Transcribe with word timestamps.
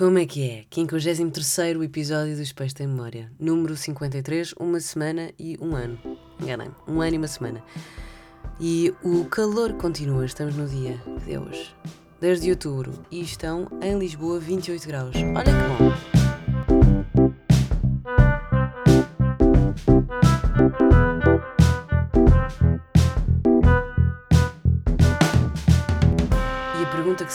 Como 0.00 0.18
é 0.18 0.24
que 0.24 0.50
é? 0.50 0.64
53 0.70 1.82
episódio 1.82 2.34
do 2.34 2.40
Espelho 2.40 2.72
em 2.80 2.86
Memória. 2.86 3.30
Número 3.38 3.76
53, 3.76 4.54
uma 4.58 4.80
semana 4.80 5.30
e 5.38 5.58
um 5.60 5.76
ano. 5.76 5.98
Enganei-me. 6.40 6.74
Um 6.88 7.02
ano 7.02 7.16
e 7.16 7.18
uma 7.18 7.28
semana. 7.28 7.62
E 8.58 8.94
o 9.04 9.26
calor 9.26 9.74
continua. 9.74 10.24
Estamos 10.24 10.56
no 10.56 10.66
dia 10.66 10.98
de 11.26 11.36
hoje. 11.36 11.76
10 12.18 12.40
de 12.40 12.48
outubro. 12.48 12.94
E 13.10 13.20
estão 13.20 13.68
em 13.82 13.98
Lisboa 13.98 14.40
28 14.40 14.88
graus. 14.88 15.14
Olha 15.16 15.44
que 15.44 15.84
bom. 15.84 16.19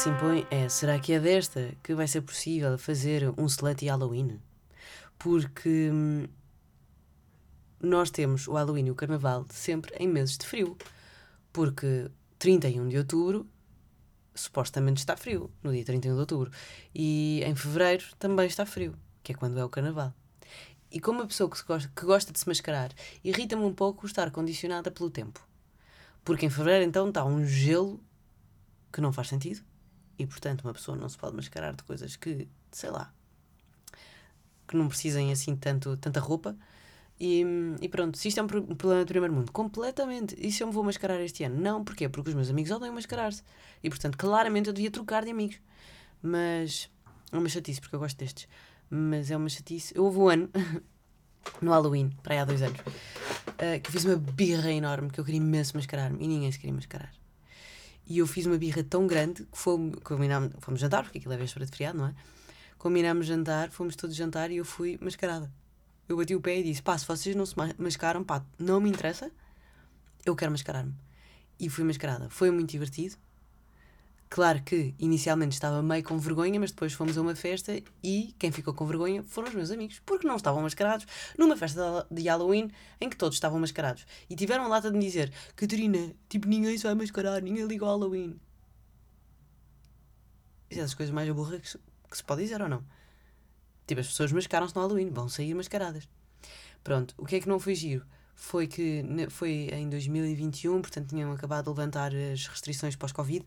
Se 0.05 0.09
impõe 0.11 0.45
é: 0.51 0.69
será 0.69 0.99
que 0.99 1.13
é 1.13 1.19
desta 1.19 1.75
que 1.81 1.95
vai 1.95 2.07
ser 2.07 2.21
possível 2.21 2.77
fazer 2.77 3.33
um 3.39 3.47
Slutty 3.47 3.87
Halloween? 3.87 4.39
Porque 5.17 5.89
hum, 5.91 6.27
nós 7.79 8.11
temos 8.11 8.47
o 8.47 8.53
Halloween 8.53 8.85
e 8.85 8.91
o 8.91 8.95
Carnaval 8.95 9.47
sempre 9.49 9.95
em 9.97 10.07
meses 10.07 10.37
de 10.37 10.45
frio. 10.45 10.77
Porque 11.51 12.11
31 12.37 12.87
de 12.87 12.99
outubro 12.99 13.49
supostamente 14.35 14.99
está 14.99 15.17
frio, 15.17 15.49
no 15.63 15.71
dia 15.71 15.83
31 15.83 16.13
de 16.13 16.19
outubro. 16.19 16.51
E 16.93 17.41
em 17.43 17.55
fevereiro 17.55 18.05
também 18.19 18.45
está 18.45 18.63
frio, 18.63 18.95
que 19.23 19.31
é 19.31 19.35
quando 19.35 19.59
é 19.59 19.65
o 19.65 19.69
Carnaval. 19.69 20.13
E 20.91 20.99
como 20.99 21.21
uma 21.21 21.27
pessoa 21.27 21.49
que 21.49 21.63
gosta, 21.63 21.91
que 21.95 22.05
gosta 22.05 22.31
de 22.31 22.39
se 22.39 22.47
mascarar, 22.47 22.91
irrita-me 23.23 23.63
um 23.63 23.73
pouco 23.73 24.05
estar 24.05 24.29
condicionada 24.29 24.91
pelo 24.91 25.09
tempo. 25.09 25.43
Porque 26.23 26.45
em 26.45 26.49
fevereiro 26.51 26.85
então 26.85 27.09
está 27.09 27.25
um 27.25 27.43
gelo 27.43 27.99
que 28.93 29.01
não 29.01 29.11
faz 29.11 29.29
sentido 29.29 29.65
e, 30.17 30.25
portanto, 30.25 30.61
uma 30.61 30.73
pessoa 30.73 30.97
não 30.97 31.09
se 31.09 31.17
pode 31.17 31.35
mascarar 31.35 31.75
de 31.75 31.83
coisas 31.83 32.15
que, 32.15 32.47
sei 32.71 32.89
lá, 32.89 33.13
que 34.67 34.75
não 34.75 34.87
precisem 34.87 35.31
assim 35.31 35.55
tanto, 35.55 35.97
tanta 35.97 36.19
roupa. 36.19 36.55
E, 37.19 37.43
e 37.81 37.87
pronto, 37.87 38.17
se 38.17 38.27
isto 38.27 38.39
é 38.39 38.43
um 38.43 38.47
problema 38.47 39.05
do 39.05 39.07
primeiro 39.07 39.33
mundo, 39.33 39.51
completamente. 39.51 40.35
E 40.37 40.51
se 40.51 40.63
eu 40.63 40.67
me 40.67 40.73
vou 40.73 40.83
mascarar 40.83 41.19
este 41.21 41.43
ano? 41.43 41.59
Não, 41.59 41.83
porquê? 41.83 42.09
Porque 42.09 42.29
os 42.29 42.35
meus 42.35 42.49
amigos 42.49 42.71
odeiam 42.71 42.93
mascarar-se. 42.93 43.41
E 43.83 43.89
portanto, 43.89 44.17
claramente 44.17 44.67
eu 44.67 44.73
devia 44.73 44.91
trocar 44.91 45.23
de 45.23 45.31
amigos. 45.31 45.59
Mas 46.21 46.89
é 47.31 47.37
uma 47.37 47.47
chatice, 47.47 47.79
porque 47.79 47.95
eu 47.95 47.99
gosto 47.99 48.17
destes. 48.17 48.47
Mas 48.89 49.31
é 49.31 49.37
uma 49.37 49.49
chatice. 49.49 49.95
Eu 49.95 50.05
houve 50.05 50.17
um 50.17 50.27
ano, 50.27 50.49
no 51.61 51.71
Halloween, 51.71 52.09
para 52.21 52.33
aí 52.33 52.39
há 52.39 52.45
dois 52.45 52.61
anos, 52.61 52.79
uh, 52.79 53.81
que 53.81 53.91
fiz 53.91 54.03
uma 54.03 54.17
birra 54.17 54.71
enorme, 54.71 55.09
que 55.09 55.19
eu 55.19 55.23
queria 55.23 55.39
imenso 55.39 55.75
mascarar-me 55.77 56.23
e 56.23 56.27
ninguém 56.27 56.51
se 56.51 56.59
queria 56.59 56.73
mascarar. 56.73 57.11
E 58.07 58.19
eu 58.19 58.27
fiz 58.27 58.45
uma 58.45 58.57
birra 58.57 58.83
tão 58.83 59.07
grande 59.07 59.43
que 59.45 59.57
fomos, 59.57 59.97
combinámos, 60.03 60.51
fomos 60.59 60.79
jantar, 60.79 61.03
porque 61.03 61.17
aquilo 61.17 61.33
é 61.33 61.37
véspera 61.37 61.65
de 61.65 61.71
feriado, 61.71 61.97
não 61.97 62.07
é? 62.07 62.15
Combinámos 62.77 63.25
jantar, 63.25 63.71
fomos 63.71 63.95
todos 63.95 64.15
jantar 64.15 64.51
e 64.51 64.57
eu 64.57 64.65
fui 64.65 64.97
mascarada. 65.01 65.51
Eu 66.07 66.17
bati 66.17 66.35
o 66.35 66.41
pé 66.41 66.59
e 66.59 66.63
disse: 66.63 66.83
pá, 66.83 66.97
se 66.97 67.05
vocês 67.05 67.35
não 67.35 67.45
se 67.45 67.55
mascaram, 67.77 68.23
pá, 68.23 68.45
não 68.59 68.79
me 68.79 68.89
interessa, 68.89 69.31
eu 70.25 70.35
quero 70.35 70.51
mascarar-me. 70.51 70.93
E 71.59 71.69
fui 71.69 71.83
mascarada. 71.83 72.29
Foi 72.29 72.51
muito 72.51 72.69
divertido. 72.69 73.15
Claro 74.29 74.61
que 74.63 74.95
inicialmente 74.99 75.53
estava 75.53 75.81
meio 75.83 76.03
com 76.03 76.17
vergonha, 76.17 76.59
mas 76.59 76.71
depois 76.71 76.93
fomos 76.93 77.17
a 77.17 77.21
uma 77.21 77.35
festa 77.35 77.79
e 78.03 78.33
quem 78.39 78.51
ficou 78.51 78.73
com 78.73 78.85
vergonha 78.85 79.23
foram 79.23 79.47
os 79.47 79.55
meus 79.55 79.71
amigos, 79.71 80.01
porque 80.05 80.27
não 80.27 80.35
estavam 80.35 80.61
mascarados 80.61 81.05
numa 81.37 81.55
festa 81.55 82.05
de 82.09 82.23
Halloween 82.23 82.71
em 82.99 83.09
que 83.09 83.15
todos 83.15 83.35
estavam 83.35 83.59
mascarados. 83.59 84.05
E 84.29 84.35
tiveram 84.35 84.65
a 84.65 84.67
lata 84.67 84.91
de 84.91 84.97
me 84.97 85.05
dizer: 85.05 85.31
Catarina, 85.55 86.13
tipo, 86.27 86.47
ninguém 86.47 86.77
se 86.77 86.83
vai 86.83 86.95
mascarar, 86.95 87.41
ninguém 87.41 87.65
liga 87.65 87.85
ao 87.85 87.91
Halloween. 87.91 88.39
Isso 90.69 90.79
é 90.79 90.83
das 90.83 90.93
coisas 90.93 91.13
mais 91.13 91.29
aburras 91.29 91.61
que, 91.61 91.79
que 92.09 92.17
se 92.17 92.23
pode 92.23 92.41
dizer 92.41 92.61
ou 92.61 92.67
não? 92.67 92.83
Tipo, 93.87 94.01
as 94.01 94.07
pessoas 94.07 94.31
mascaram-se 94.31 94.75
no 94.75 94.81
Halloween, 94.81 95.11
vão 95.11 95.29
sair 95.29 95.53
mascaradas. 95.53 96.09
Pronto, 96.83 97.13
o 97.17 97.25
que 97.25 97.35
é 97.35 97.39
que 97.39 97.47
não 97.47 97.59
foi 97.59 97.75
giro? 97.75 98.05
Foi 98.35 98.67
que 98.67 99.03
foi 99.29 99.69
em 99.71 99.87
2021, 99.89 100.81
portanto 100.81 101.09
tinham 101.09 101.31
acabado 101.31 101.65
de 101.65 101.69
levantar 101.69 102.11
as 102.13 102.47
restrições 102.47 102.95
pós-Covid. 102.95 103.45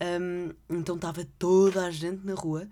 Um, 0.00 0.52
então 0.68 0.96
estava 0.96 1.26
toda 1.38 1.84
a 1.84 1.90
gente 1.90 2.24
na 2.24 2.34
rua 2.34 2.66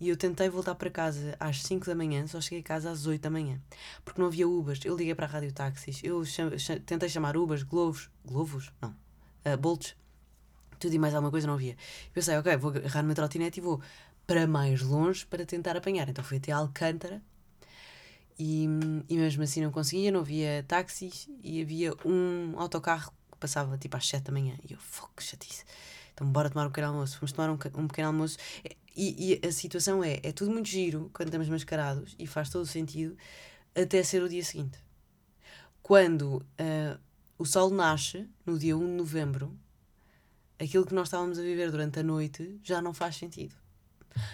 e 0.00 0.08
eu 0.08 0.16
tentei 0.16 0.48
voltar 0.48 0.74
para 0.74 0.88
casa 0.88 1.36
às 1.38 1.62
5 1.62 1.84
da 1.84 1.94
manhã, 1.94 2.26
só 2.26 2.40
cheguei 2.40 2.60
a 2.60 2.62
casa 2.62 2.90
às 2.90 3.06
8 3.06 3.20
da 3.20 3.28
manhã, 3.28 3.60
porque 4.02 4.18
não 4.18 4.28
havia 4.28 4.48
Ubers. 4.48 4.80
Eu 4.84 4.96
liguei 4.96 5.14
para 5.14 5.26
a 5.26 5.28
rádio 5.28 5.52
táxis, 5.52 6.00
eu 6.02 6.24
cham, 6.24 6.50
tentei 6.86 7.08
chamar 7.08 7.36
Ubers, 7.36 7.62
Globos, 7.62 8.10
Globos? 8.24 8.72
Não, 8.80 8.96
uh, 9.44 9.56
Bolts, 9.58 9.94
tudo 10.78 10.94
e 10.94 10.98
mais 10.98 11.14
alguma 11.14 11.30
coisa 11.30 11.46
não 11.46 11.54
havia. 11.54 11.76
Pensei, 12.14 12.36
ok, 12.38 12.56
vou 12.56 12.70
agarrar 12.70 13.02
no 13.02 13.14
trotinete 13.14 13.60
e 13.60 13.62
vou 13.62 13.80
para 14.26 14.46
mais 14.46 14.80
longe 14.80 15.26
para 15.26 15.44
tentar 15.44 15.76
apanhar. 15.76 16.08
Então 16.08 16.24
fui 16.24 16.38
até 16.38 16.50
Alcântara 16.52 17.22
e, 18.38 18.64
e 19.06 19.16
mesmo 19.16 19.42
assim 19.42 19.60
não 19.60 19.70
conseguia, 19.70 20.10
não 20.10 20.20
havia 20.20 20.64
táxis 20.66 21.28
e 21.44 21.60
havia 21.60 21.92
um 22.06 22.58
autocarro 22.58 23.12
que 23.30 23.38
passava 23.38 23.76
tipo 23.76 23.98
às 23.98 24.08
7 24.08 24.24
da 24.24 24.32
manhã. 24.32 24.56
E 24.66 24.72
eu, 24.72 24.78
foco, 24.78 25.22
chatice. 25.22 25.64
Então, 26.20 26.30
bora 26.30 26.50
tomar 26.50 26.66
um 26.66 26.68
pequeno 26.68 26.88
almoço. 26.88 27.18
Fomos 27.18 27.32
tomar 27.32 27.50
um, 27.50 27.54
um 27.82 27.88
pequeno 27.88 28.08
almoço. 28.08 28.36
E, 28.94 29.40
e, 29.42 29.46
a 29.46 29.50
situação 29.50 30.04
é: 30.04 30.20
é 30.22 30.32
tudo 30.32 30.50
muito 30.50 30.68
giro 30.68 31.10
quando 31.14 31.28
estamos 31.28 31.48
mascarados 31.48 32.14
e 32.18 32.26
faz 32.26 32.50
todo 32.50 32.62
o 32.62 32.66
sentido 32.66 33.16
até 33.74 34.02
ser 34.02 34.22
o 34.22 34.28
dia 34.28 34.44
seguinte. 34.44 34.78
Quando 35.82 36.36
uh, 36.36 37.00
o 37.38 37.46
sol 37.46 37.70
nasce, 37.70 38.28
no 38.44 38.58
dia 38.58 38.76
1 38.76 38.80
de 38.80 38.92
novembro, 38.92 39.58
aquilo 40.58 40.84
que 40.84 40.94
nós 40.94 41.08
estávamos 41.08 41.38
a 41.38 41.42
viver 41.42 41.70
durante 41.70 42.00
a 42.00 42.02
noite 42.02 42.60
já 42.62 42.82
não 42.82 42.92
faz 42.92 43.16
sentido. 43.16 43.54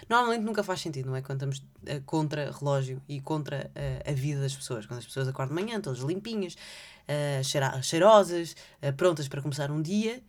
Normalmente 0.09 0.43
nunca 0.43 0.65
faz 0.65 0.81
sentido, 0.81 1.07
não 1.07 1.17
é? 1.17 1.23
Quando 1.23 1.37
estamos 1.37 1.59
uh, 1.59 2.03
contra 2.05 2.51
relógio 2.51 3.01
e 3.09 3.21
contra 3.21 3.71
uh, 3.77 4.11
a 4.11 4.13
vida 4.13 4.41
das 4.41 4.57
pessoas. 4.57 4.87
Quando 4.87 4.99
as 4.99 5.07
pessoas 5.07 5.29
acordam 5.29 5.57
de 5.57 5.63
manhã, 5.63 5.81
todas 5.81 6.01
limpinhas, 6.01 6.55
uh, 6.55 7.81
cheirosas, 7.85 8.57
prontas 8.97 9.29
para 9.29 9.41
começar 9.41 9.71
um 9.71 9.81
dia, 9.81 10.21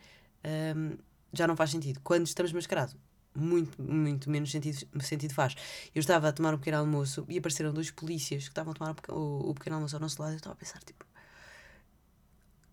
um, 0.75 0.97
já 1.37 1.47
não 1.47 1.55
faz 1.55 1.71
sentido. 1.71 1.99
Quando 2.03 2.25
estamos 2.25 2.51
mascarados, 2.51 2.95
muito, 3.37 3.81
muito 3.81 4.29
menos 4.29 4.51
sentido, 4.51 4.77
sentido 5.01 5.33
faz. 5.33 5.55
Eu 5.93 5.99
estava 5.99 6.29
a 6.29 6.31
tomar 6.31 6.53
um 6.53 6.57
pequeno 6.57 6.77
almoço 6.77 7.25
e 7.29 7.37
apareceram 7.37 7.71
dois 7.71 7.91
polícias 7.91 8.43
que 8.43 8.49
estavam 8.49 8.71
a 8.73 8.75
tomar 8.75 8.95
o, 9.09 9.49
o 9.49 9.53
pequeno 9.53 9.75
almoço 9.75 9.95
ao 9.95 10.01
nosso 10.01 10.21
lado 10.21 10.33
eu 10.33 10.37
estava 10.37 10.53
a 10.53 10.57
pensar, 10.57 10.79
tipo, 10.83 11.05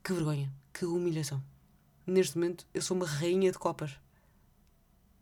que 0.03 0.13
vergonha, 0.13 0.53
que 0.73 0.85
humilhação. 0.85 1.43
Neste 2.07 2.37
momento, 2.37 2.67
eu 2.75 2.83
sou 2.83 2.97
uma 2.97 3.07
rainha 3.07 3.51
de 3.51 3.59
copas. 3.59 3.99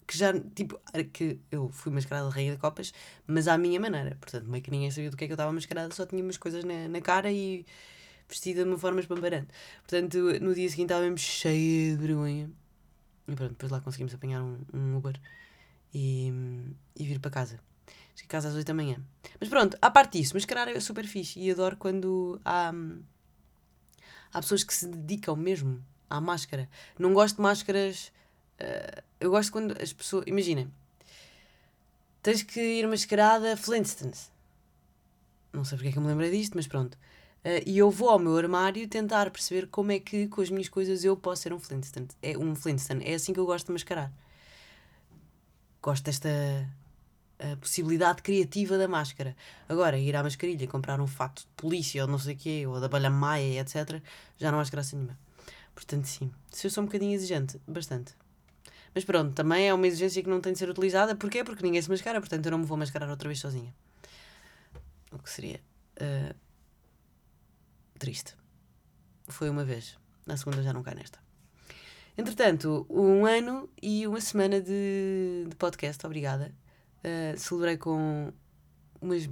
Que 0.06 0.18
já, 0.18 0.32
tipo, 0.32 0.80
que 1.12 1.38
eu 1.50 1.68
fui 1.70 1.92
mascarada 1.92 2.28
de 2.28 2.34
rainha 2.34 2.52
de 2.52 2.58
copas, 2.58 2.92
mas 3.26 3.46
à 3.48 3.56
minha 3.56 3.80
maneira. 3.80 4.16
Portanto, 4.20 4.48
meio 4.48 4.62
que 4.62 4.70
ninguém 4.70 4.90
sabia 4.90 5.10
do 5.10 5.16
que 5.16 5.24
é 5.24 5.26
que 5.26 5.32
eu 5.32 5.36
estava 5.36 5.52
mascarada, 5.52 5.94
só 5.94 6.04
tinha 6.04 6.22
umas 6.22 6.36
coisas 6.36 6.64
na, 6.64 6.88
na 6.88 7.00
cara 7.00 7.30
e 7.32 7.64
vestida 8.28 8.64
de 8.64 8.68
uma 8.68 8.78
forma 8.78 9.00
espambarante. 9.00 9.48
Portanto, 9.82 10.18
no 10.40 10.54
dia 10.54 10.68
seguinte 10.68 10.86
estava 10.86 11.02
mesmo 11.02 11.18
cheia 11.18 11.96
de 11.96 12.06
vergonha. 12.06 12.50
E 13.28 13.34
pronto, 13.34 13.50
depois 13.50 13.70
lá 13.70 13.80
conseguimos 13.80 14.14
apanhar 14.14 14.42
um, 14.42 14.58
um 14.72 14.96
Uber 14.96 15.18
e, 15.94 16.32
e 16.96 17.04
vir 17.04 17.20
para 17.20 17.30
casa. 17.30 17.60
Cheguei 18.14 18.26
a 18.26 18.28
casa 18.28 18.48
às 18.48 18.54
8 18.54 18.66
da 18.66 18.74
manhã. 18.74 18.96
Mas 19.40 19.48
pronto, 19.48 19.76
à 19.80 19.90
parte 19.90 20.18
disso, 20.18 20.34
mascarar 20.34 20.68
é 20.68 20.80
super 20.80 21.06
fixe 21.06 21.38
e 21.40 21.50
adoro 21.50 21.76
quando 21.76 22.40
há, 22.44 22.72
há 24.32 24.40
pessoas 24.40 24.64
que 24.64 24.74
se 24.74 24.86
dedicam 24.86 25.36
mesmo 25.36 25.82
à 26.10 26.20
máscara. 26.20 26.68
Não 26.98 27.14
gosto 27.14 27.36
de 27.36 27.42
máscaras. 27.42 28.12
Uh, 28.60 29.02
eu 29.20 29.30
gosto 29.30 29.50
quando 29.50 29.80
as 29.80 29.92
pessoas. 29.92 30.24
Imaginem, 30.26 30.70
tens 32.22 32.42
que 32.42 32.60
ir 32.60 32.86
mascarada 32.86 33.56
Flintstones. 33.56 34.30
Não 35.52 35.64
sei 35.64 35.76
porque 35.76 35.88
é 35.88 35.92
que 35.92 35.98
eu 35.98 36.02
me 36.02 36.08
lembrei 36.08 36.30
disto, 36.30 36.54
mas 36.54 36.66
pronto. 36.66 36.98
Uh, 37.44 37.62
e 37.66 37.78
eu 37.78 37.90
vou 37.90 38.08
ao 38.08 38.18
meu 38.18 38.36
armário 38.36 38.86
tentar 38.86 39.28
perceber 39.30 39.66
como 39.66 39.90
é 39.90 39.98
que 39.98 40.28
com 40.28 40.40
as 40.40 40.50
minhas 40.50 40.68
coisas 40.68 41.04
eu 41.04 41.16
posso 41.16 41.42
ser 41.42 41.52
um 41.52 41.58
Flintstone. 41.58 42.08
É 42.22 42.38
um 42.38 42.54
Flintstone. 42.54 43.04
É 43.04 43.14
assim 43.14 43.32
que 43.32 43.40
eu 43.40 43.46
gosto 43.46 43.66
de 43.66 43.72
mascarar. 43.72 44.12
Gosto 45.82 46.04
desta 46.04 46.28
uh, 46.28 47.56
possibilidade 47.56 48.22
criativa 48.22 48.78
da 48.78 48.86
máscara. 48.86 49.36
Agora, 49.68 49.98
ir 49.98 50.14
à 50.14 50.22
mascarilha 50.22 50.68
comprar 50.68 51.00
um 51.00 51.06
fato 51.06 51.40
de 51.40 51.48
polícia 51.56 52.02
ou 52.02 52.08
não 52.08 52.18
sei 52.18 52.34
o 52.34 52.38
quê, 52.38 52.64
ou 52.66 52.80
da 52.80 52.88
balha 52.88 53.10
maia, 53.10 53.60
etc., 53.60 54.00
já 54.38 54.52
não 54.52 54.60
acho 54.60 54.70
graça 54.70 54.94
nenhuma. 54.94 55.18
Portanto, 55.74 56.06
sim. 56.06 56.30
Se 56.50 56.66
eu 56.66 56.70
sou 56.70 56.82
um 56.82 56.86
bocadinho 56.86 57.12
exigente, 57.12 57.60
bastante. 57.66 58.14
Mas 58.94 59.04
pronto, 59.04 59.34
também 59.34 59.68
é 59.68 59.74
uma 59.74 59.86
exigência 59.86 60.22
que 60.22 60.28
não 60.28 60.40
tem 60.40 60.52
de 60.52 60.58
ser 60.58 60.68
utilizada. 60.68 61.16
Porquê? 61.16 61.42
Porque 61.42 61.62
ninguém 61.62 61.80
se 61.80 61.88
mascara, 61.88 62.20
portanto 62.20 62.44
eu 62.46 62.52
não 62.52 62.58
me 62.58 62.66
vou 62.66 62.76
mascarar 62.76 63.08
outra 63.08 63.28
vez 63.28 63.40
sozinha. 63.40 63.74
O 65.10 65.18
que 65.18 65.30
seria. 65.30 65.60
Uh, 66.00 66.34
triste. 68.02 68.34
Foi 69.28 69.48
uma 69.48 69.64
vez. 69.64 69.96
Na 70.26 70.36
segunda 70.36 70.60
já 70.60 70.72
não 70.72 70.82
cai 70.82 70.94
nesta. 70.96 71.20
Entretanto, 72.18 72.84
um 72.90 73.24
ano 73.24 73.70
e 73.80 74.06
uma 74.08 74.20
semana 74.20 74.60
de, 74.60 75.46
de 75.48 75.54
podcast, 75.56 76.04
obrigada. 76.04 76.52
Uh, 76.98 77.38
celebrei 77.38 77.76
com 77.76 78.32
umas 79.00 79.28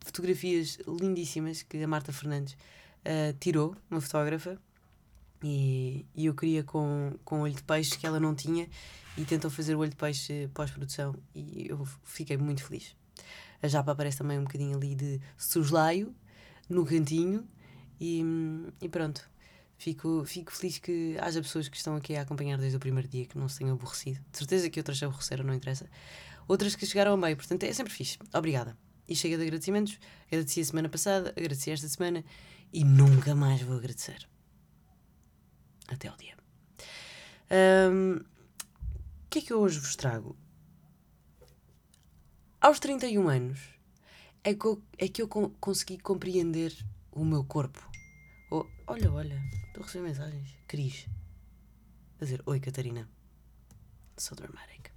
fotografias 0.00 0.78
lindíssimas 0.86 1.62
que 1.62 1.82
a 1.82 1.88
Marta 1.88 2.12
Fernandes 2.12 2.54
uh, 2.54 3.36
tirou, 3.40 3.76
uma 3.90 4.00
fotógrafa. 4.00 4.56
E, 5.42 6.06
e 6.14 6.26
eu 6.26 6.34
queria 6.34 6.62
com, 6.62 7.18
com 7.24 7.40
olho 7.40 7.54
de 7.54 7.62
peixe 7.64 7.98
que 7.98 8.06
ela 8.06 8.20
não 8.20 8.36
tinha 8.36 8.68
e 9.18 9.24
tentou 9.24 9.50
fazer 9.50 9.74
o 9.74 9.80
olho 9.80 9.90
de 9.90 9.96
peixe 9.96 10.48
pós-produção 10.54 11.16
e 11.34 11.66
eu 11.68 11.84
fiquei 12.04 12.36
muito 12.36 12.62
feliz. 12.64 12.94
A 13.60 13.66
japa 13.66 13.90
aparece 13.90 14.18
também 14.18 14.38
um 14.38 14.44
bocadinho 14.44 14.76
ali 14.76 14.94
de 14.94 15.20
soslaio 15.36 16.14
no 16.68 16.86
cantinho 16.86 17.44
e, 18.02 18.24
e 18.80 18.88
pronto. 18.88 19.30
Fico, 19.78 20.24
fico 20.24 20.52
feliz 20.52 20.78
que 20.78 21.16
haja 21.20 21.40
pessoas 21.40 21.68
que 21.68 21.76
estão 21.76 21.94
aqui 21.94 22.16
a 22.16 22.22
acompanhar 22.22 22.58
desde 22.58 22.76
o 22.76 22.80
primeiro 22.80 23.08
dia 23.08 23.26
que 23.26 23.38
não 23.38 23.48
se 23.48 23.58
tenham 23.58 23.74
aborrecido. 23.74 24.20
De 24.30 24.38
certeza 24.38 24.68
que 24.68 24.80
outras 24.80 24.98
se 24.98 25.04
aborreceram, 25.04 25.44
não 25.44 25.54
interessa. 25.54 25.88
Outras 26.48 26.74
que 26.74 26.84
chegaram 26.84 27.12
ao 27.12 27.16
meio, 27.16 27.36
portanto 27.36 27.62
é 27.62 27.72
sempre 27.72 27.92
fixe. 27.92 28.18
Obrigada. 28.34 28.76
E 29.08 29.14
chega 29.14 29.36
de 29.36 29.44
agradecimentos. 29.44 30.00
Agradeci 30.26 30.60
a 30.60 30.64
semana 30.64 30.88
passada, 30.88 31.32
agradeci 31.36 31.70
esta 31.70 31.88
semana 31.88 32.24
e 32.72 32.84
nunca 32.84 33.36
mais 33.36 33.62
vou 33.62 33.76
agradecer. 33.76 34.28
Até 35.86 36.08
ao 36.08 36.16
dia. 36.16 36.36
O 39.24 39.28
que 39.30 39.38
é 39.38 39.42
que 39.42 39.52
eu 39.52 39.60
hoje 39.60 39.78
vos 39.78 39.94
trago? 39.94 40.36
Aos 42.60 42.80
31 42.80 43.28
anos 43.28 43.60
é 44.42 44.54
que 44.54 44.64
eu, 44.64 44.82
é 44.98 45.08
que 45.08 45.22
eu 45.22 45.28
consegui 45.28 45.98
compreender 45.98 46.74
o 47.12 47.24
meu 47.24 47.44
corpo. 47.44 47.91
Oh, 48.54 48.66
olha, 48.86 49.10
olha, 49.10 49.42
estou 49.68 49.82
a 49.82 49.86
receber 49.86 50.08
mensagens. 50.08 50.54
Cris. 50.68 51.08
A 52.20 52.24
dizer, 52.26 52.42
oi 52.44 52.60
Catarina. 52.60 53.08
So 54.18 54.34
dramatic. 54.34 54.92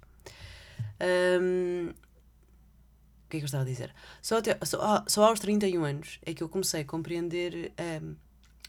Um, 1.00 1.88
o 1.88 3.28
que 3.30 3.38
é 3.38 3.40
que 3.40 3.44
eu 3.44 3.46
estava 3.46 3.62
a 3.62 3.66
dizer? 3.66 3.94
Só, 4.20 4.36
até, 4.36 4.58
só, 4.62 5.02
só 5.08 5.24
aos 5.24 5.40
31 5.40 5.82
anos 5.86 6.18
é 6.26 6.34
que 6.34 6.42
eu 6.42 6.50
comecei 6.50 6.82
a 6.82 6.84
compreender 6.84 7.72
um, 8.02 8.14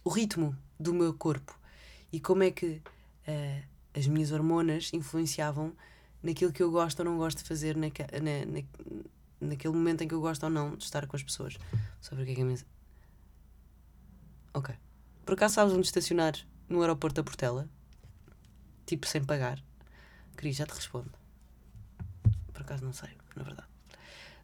o 0.05 0.09
ritmo 0.09 0.57
do 0.79 0.93
meu 0.93 1.13
corpo 1.13 1.59
e 2.09 2.21
como 2.21 2.43
é 2.43 2.51
que 2.51 2.81
uh, 3.27 3.63
as 3.93 4.07
minhas 4.07 4.31
hormonas 4.31 4.93
influenciavam 4.93 5.75
naquilo 6.23 6.53
que 6.53 6.63
eu 6.63 6.71
gosto 6.71 6.99
ou 6.99 7.05
não 7.05 7.17
gosto 7.17 7.39
de 7.39 7.43
fazer 7.43 7.75
naque, 7.75 8.03
na, 8.03 8.45
na, 8.45 9.49
naquele 9.49 9.73
momento 9.73 10.05
em 10.05 10.07
que 10.07 10.13
eu 10.13 10.21
gosto 10.21 10.43
ou 10.43 10.49
não 10.49 10.77
de 10.77 10.85
estar 10.85 11.05
com 11.07 11.17
as 11.17 11.23
pessoas. 11.23 11.57
Sobre 11.99 12.23
o 12.23 12.25
que 12.25 12.31
é 12.31 12.35
que 12.35 12.43
mesmo. 12.45 12.76
Ok. 14.53 14.75
Por 15.25 15.33
acaso 15.33 15.55
sabes 15.55 15.73
onde 15.73 15.85
estacionar 15.85 16.33
no 16.69 16.81
aeroporto 16.81 17.15
da 17.15 17.23
Portela? 17.23 17.69
Tipo 18.85 19.07
sem 19.07 19.23
pagar? 19.23 19.61
Cris, 20.35 20.55
já 20.55 20.65
te 20.65 20.73
respondo. 20.73 21.11
Por 22.53 22.61
acaso 22.61 22.85
não 22.85 22.93
sei, 22.93 23.09
na 23.35 23.43
verdade. 23.43 23.67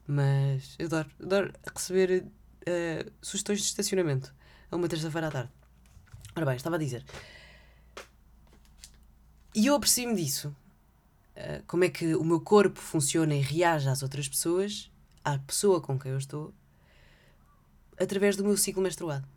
Mas 0.06 0.76
eu 0.78 0.88
adoro, 0.88 1.10
adoro 1.22 1.54
receber 1.74 2.26
uh, 2.26 3.12
sugestões 3.22 3.60
de 3.60 3.66
estacionamento 3.66 4.34
a 4.70 4.76
uma 4.76 4.90
terça-feira 4.90 5.28
à 5.28 5.32
tarde. 5.32 5.52
Ora 6.36 6.46
bem, 6.46 6.56
estava 6.56 6.76
a 6.76 6.80
dizer. 6.80 7.06
E 9.56 9.68
eu 9.68 9.76
aprecio-me 9.76 10.16
disso. 10.16 10.56
Uh, 11.38 11.64
como 11.66 11.84
é 11.84 11.90
que 11.90 12.16
o 12.16 12.24
meu 12.24 12.42
corpo 12.42 12.80
funciona 12.80 13.34
e 13.36 13.42
reage 13.42 13.88
às 13.88 14.04
outras 14.04 14.28
pessoas, 14.28 14.92
à 15.24 15.38
pessoa 15.38 15.80
com 15.80 15.98
quem 15.98 16.12
eu 16.12 16.18
estou, 16.18 16.54
através 18.00 18.36
do 18.36 18.44
meu 18.44 18.58
ciclo 18.58 18.82
menstruado. 18.82 19.28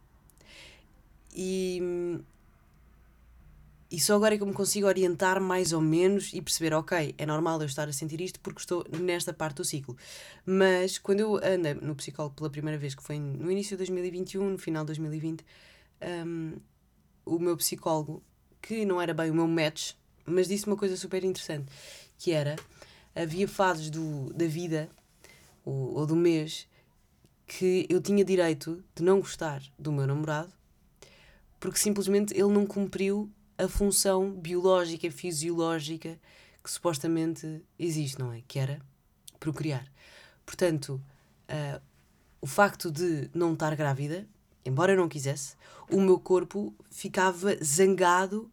E, 1.36 2.18
e 3.90 4.00
só 4.00 4.16
agora 4.16 4.34
é 4.34 4.38
que 4.38 4.42
eu 4.42 4.46
me 4.46 4.54
consigo 4.54 4.86
orientar 4.86 5.38
mais 5.38 5.74
ou 5.74 5.82
menos 5.82 6.32
e 6.32 6.40
perceber, 6.40 6.72
ok, 6.72 7.14
é 7.18 7.26
normal 7.26 7.60
eu 7.60 7.66
estar 7.66 7.86
a 7.86 7.92
sentir 7.92 8.22
isto 8.22 8.40
porque 8.40 8.60
estou 8.60 8.86
nesta 8.98 9.34
parte 9.34 9.56
do 9.56 9.64
ciclo. 9.64 9.94
Mas 10.46 10.96
quando 10.96 11.20
eu 11.20 11.36
andei 11.36 11.74
no 11.74 11.94
psicólogo 11.94 12.34
pela 12.34 12.48
primeira 12.48 12.78
vez, 12.78 12.94
que 12.94 13.02
foi 13.02 13.18
no 13.18 13.50
início 13.52 13.76
de 13.76 13.78
2021, 13.78 14.50
no 14.50 14.58
final 14.58 14.82
de 14.82 14.86
2020, 14.86 15.44
um, 16.26 16.56
o 17.26 17.38
meu 17.38 17.56
psicólogo, 17.58 18.22
que 18.62 18.86
não 18.86 19.00
era 19.00 19.12
bem 19.12 19.30
o 19.30 19.34
meu 19.34 19.46
match, 19.46 19.92
mas 20.24 20.48
disse 20.48 20.66
uma 20.66 20.76
coisa 20.76 20.96
super 20.96 21.22
interessante, 21.22 21.70
que 22.18 22.32
era, 22.32 22.56
havia 23.14 23.46
fases 23.46 23.90
do, 23.90 24.32
da 24.32 24.46
vida, 24.46 24.88
ou, 25.64 25.98
ou 25.98 26.06
do 26.06 26.16
mês, 26.16 26.66
que 27.46 27.86
eu 27.90 28.00
tinha 28.00 28.24
direito 28.24 28.82
de 28.94 29.02
não 29.02 29.20
gostar 29.20 29.62
do 29.78 29.92
meu 29.92 30.06
namorado 30.06 30.56
porque 31.58 31.79
simplesmente 31.79 32.35
ele 32.35 32.53
não 32.53 32.67
cumpriu 32.67 33.31
a 33.58 33.69
função 33.69 34.31
biológica, 34.32 35.11
fisiológica 35.11 36.19
que 36.62 36.70
supostamente 36.70 37.62
existe, 37.79 38.19
não 38.19 38.32
é? 38.32 38.43
Que 38.47 38.58
era 38.58 38.81
procriar. 39.38 39.87
Portanto, 40.44 41.00
uh, 41.49 41.81
o 42.41 42.47
facto 42.47 42.91
de 42.91 43.31
não 43.35 43.55
estar 43.55 43.75
grávida, 43.75 44.29
embora 44.64 44.93
eu 44.93 44.97
não 44.97 45.08
quisesse, 45.08 45.56
o 45.91 46.00
meu 46.00 46.19
corpo 46.19 46.75
ficava 46.91 47.56
zangado 47.62 48.50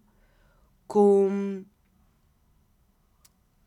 com 0.88 1.64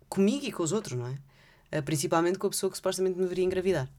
comigo 0.08 0.46
e 0.46 0.52
com 0.52 0.62
os 0.62 0.72
outros, 0.72 0.98
não 0.98 1.06
é? 1.06 1.78
Uh, 1.78 1.82
principalmente 1.82 2.38
com 2.38 2.46
a 2.46 2.50
pessoa 2.50 2.70
que 2.70 2.76
supostamente 2.76 3.16
me 3.16 3.24
deveria 3.24 3.44
engravidar. 3.44 3.90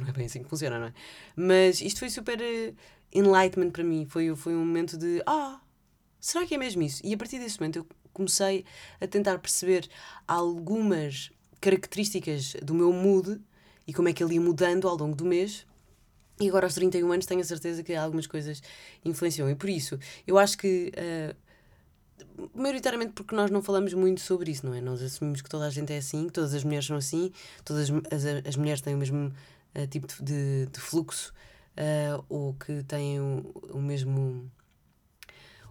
Não 0.00 0.08
é 0.08 0.12
bem 0.12 0.26
assim 0.26 0.42
que 0.42 0.48
funciona, 0.48 0.78
não 0.78 0.86
é? 0.86 0.92
Mas 1.34 1.80
isto 1.80 2.00
foi 2.00 2.10
super 2.10 2.38
uh, 2.38 2.76
enlightenment 3.12 3.70
para 3.70 3.84
mim. 3.84 4.06
Foi, 4.06 4.34
foi 4.36 4.54
um 4.54 4.64
momento 4.64 4.96
de 4.96 5.22
ah, 5.26 5.60
será 6.20 6.46
que 6.46 6.54
é 6.54 6.58
mesmo 6.58 6.82
isso? 6.82 7.00
E 7.04 7.14
a 7.14 7.16
partir 7.16 7.38
desse 7.38 7.60
momento 7.60 7.76
eu 7.80 7.86
comecei 8.12 8.64
a 9.00 9.06
tentar 9.06 9.38
perceber 9.38 9.88
algumas 10.26 11.30
características 11.60 12.54
do 12.62 12.74
meu 12.74 12.92
mood 12.92 13.40
e 13.86 13.92
como 13.92 14.08
é 14.08 14.12
que 14.12 14.22
ele 14.22 14.34
ia 14.34 14.40
mudando 14.40 14.88
ao 14.88 14.96
longo 14.96 15.14
do 15.14 15.24
mês. 15.24 15.66
E 16.38 16.48
agora 16.48 16.66
aos 16.66 16.74
31 16.74 17.12
anos 17.12 17.26
tenho 17.26 17.40
a 17.40 17.44
certeza 17.44 17.82
que 17.82 17.94
algumas 17.94 18.26
coisas 18.26 18.62
influenciam. 19.04 19.48
E 19.48 19.54
por 19.54 19.70
isso, 19.70 19.98
eu 20.26 20.38
acho 20.38 20.58
que 20.58 20.92
uh, 20.96 21.36
maioritariamente 22.54 23.12
porque 23.12 23.34
nós 23.34 23.50
não 23.50 23.62
falamos 23.62 23.94
muito 23.94 24.20
sobre 24.20 24.50
isso, 24.50 24.66
não 24.66 24.74
é? 24.74 24.80
Nós 24.80 25.02
assumimos 25.02 25.40
que 25.40 25.48
toda 25.48 25.66
a 25.66 25.70
gente 25.70 25.92
é 25.92 25.98
assim, 25.98 26.26
que 26.26 26.32
todas 26.32 26.54
as 26.54 26.62
mulheres 26.62 26.86
são 26.86 26.96
assim, 26.96 27.32
todas 27.64 27.90
as, 27.90 27.96
as, 28.12 28.46
as 28.46 28.56
mulheres 28.56 28.80
têm 28.80 28.94
o 28.94 28.98
mesmo 28.98 29.32
uh, 29.76 29.86
tipo 29.86 30.06
de, 30.22 30.66
de 30.66 30.80
fluxo 30.80 31.32
uh, 31.76 32.24
ou 32.28 32.54
que 32.54 32.82
têm 32.84 33.20
o, 33.20 33.52
o 33.70 33.80
mesmo 33.80 34.50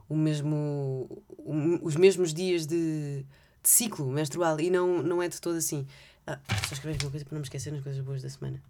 o 0.08 0.16
mesmo 0.16 1.24
o, 1.30 1.80
os 1.82 1.96
mesmos 1.96 2.34
dias 2.34 2.66
de, 2.66 3.26
de, 3.64 3.70
ciclo 3.70 4.08
menstrual 4.12 4.60
e 4.60 4.70
não, 4.70 5.02
não 5.02 5.22
é 5.22 5.28
de 5.28 5.42
todo 5.42 5.58
assim. 5.58 5.88
Ah, 6.28 6.40
só 6.68 6.74
escrever 6.74 6.96
aqui 6.96 7.06
uma 7.06 7.12
coisa 7.12 7.26
para 7.26 7.36
não 7.36 7.40
me 7.40 7.46
esquecer 7.46 7.72
nas 7.72 7.84
coisas 7.84 8.04
boas 8.04 8.22
da 8.22 8.30
semana. 8.30 8.62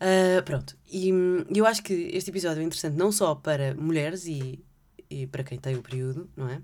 Uh, 0.00 0.42
pronto, 0.46 0.78
e 0.90 1.10
eu 1.54 1.66
acho 1.66 1.82
que 1.82 1.92
este 1.92 2.30
episódio 2.30 2.62
é 2.62 2.64
interessante 2.64 2.96
não 2.96 3.12
só 3.12 3.34
para 3.34 3.74
mulheres 3.74 4.24
e, 4.26 4.64
e 5.10 5.26
para 5.26 5.44
quem 5.44 5.58
tem 5.58 5.76
o 5.76 5.82
período, 5.82 6.28
não 6.34 6.48
é? 6.48 6.62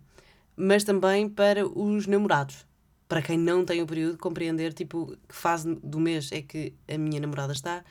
Mas 0.56 0.84
também 0.84 1.28
para 1.28 1.66
os 1.66 2.06
namorados. 2.06 2.66
Para 3.08 3.22
quem 3.22 3.38
não 3.38 3.64
tem 3.64 3.82
o 3.82 3.86
período, 3.86 4.18
compreender 4.18 4.72
tipo 4.72 5.16
que 5.28 5.34
fase 5.34 5.74
do 5.76 6.00
mês 6.00 6.30
é 6.32 6.42
que 6.42 6.74
a 6.88 6.98
minha 6.98 7.20
namorada 7.20 7.52
está 7.52 7.84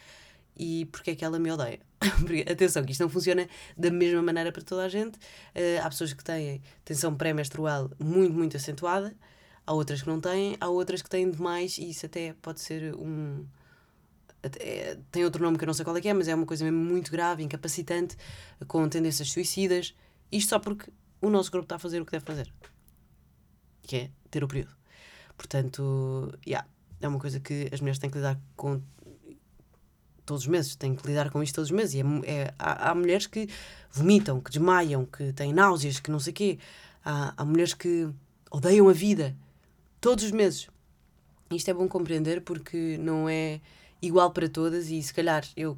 e 0.58 0.86
porque 0.86 1.12
é 1.12 1.16
que 1.16 1.24
ela 1.26 1.40
me 1.40 1.52
odeia. 1.52 1.80
Porque, 2.22 2.46
atenção, 2.50 2.84
que 2.84 2.92
isto 2.92 3.02
não 3.02 3.10
funciona 3.10 3.48
da 3.78 3.90
mesma 3.90 4.22
maneira 4.22 4.52
para 4.52 4.62
toda 4.62 4.86
a 4.86 4.90
gente. 4.90 5.16
Uh, 5.16 5.82
há 5.84 5.90
pessoas 5.90 6.14
que 6.14 6.24
têm 6.24 6.62
tensão 6.84 7.16
pré-menstrual 7.16 7.90
muito, 8.00 8.34
muito 8.34 8.58
acentuada, 8.58 9.16
há 9.66 9.74
outras 9.74 10.02
que 10.02 10.08
não 10.08 10.22
têm, 10.22 10.56
há 10.60 10.70
outras 10.70 11.02
que 11.02 11.10
têm 11.10 11.30
demais 11.30 11.78
e 11.78 11.90
isso 11.90 12.06
até 12.06 12.34
pode 12.42 12.62
ser 12.62 12.96
um. 12.96 13.46
Até, 14.44 14.98
tem 15.12 15.26
outro 15.26 15.42
nome 15.42 15.58
que 15.58 15.64
eu 15.64 15.68
não 15.68 15.74
sei 15.74 15.84
qual 15.84 15.98
é 15.98 16.02
que 16.02 16.08
é, 16.08 16.14
mas 16.14 16.28
é 16.28 16.36
uma 16.36 16.46
coisa 16.46 16.64
mesmo 16.64 16.80
muito 16.80 17.12
grave, 17.12 17.44
incapacitante, 17.44 18.16
com 18.68 18.88
tendências 18.88 19.32
suicidas. 19.32 19.96
Isto 20.32 20.50
só 20.50 20.60
porque 20.60 20.92
o 21.22 21.30
nosso 21.30 21.52
corpo 21.52 21.66
está 21.66 21.78
a 21.78 21.80
fazer 21.80 22.02
o 22.02 22.06
que 22.06 22.12
deve 22.12 22.26
fazer, 22.26 22.52
que 23.82 23.96
é 23.96 24.10
ter 24.30 24.44
o 24.44 24.48
período. 24.48 24.76
Portanto, 25.38 26.34
yeah, 26.48 26.68
é 27.02 27.08
uma 27.08 27.20
coisa 27.20 27.40
que 27.40 27.70
as 27.72 27.80
mulheres 27.82 28.00
têm 28.00 28.10
que 28.10 28.18
lidar 28.18 28.40
com 28.56 28.82
todos 30.26 30.44
os 30.44 30.48
meses, 30.48 30.76
tenho 30.76 30.96
que 30.96 31.06
lidar 31.08 31.30
com 31.30 31.42
isto 31.44 31.56
todos 31.56 31.70
os 31.70 31.76
meses. 31.76 31.94
E 31.96 32.02
é, 32.02 32.04
é, 32.32 32.54
há, 32.58 32.92
há, 32.92 32.96
mulheres 32.96 33.28
que 33.28 33.48
vomitam, 33.92 34.42
que 34.42 34.50
desmaiam, 34.50 35.06
que 35.06 35.32
têm 35.34 35.54
náuseas, 35.54 36.00
que 36.00 36.10
não 36.10 36.20
sei 36.20 36.32
o 36.32 36.36
quê. 36.36 36.60
Há, 37.04 37.34
há 37.38 37.46
mulheres 37.46 37.74
que 37.74 38.10
odeiam 38.50 38.90
a 38.90 38.94
vida 38.94 39.36
todos 40.02 40.24
os 40.24 40.32
meses. 40.32 40.68
Isto 41.52 41.70
é 41.70 41.74
bom 41.74 41.88
compreender 41.88 42.42
porque 42.42 42.98
não 42.98 43.30
é 43.30 43.62
igual 44.02 44.32
para 44.32 44.50
todas 44.50 44.90
e 44.90 45.02
se 45.02 45.14
calhar 45.14 45.46
eu 45.56 45.78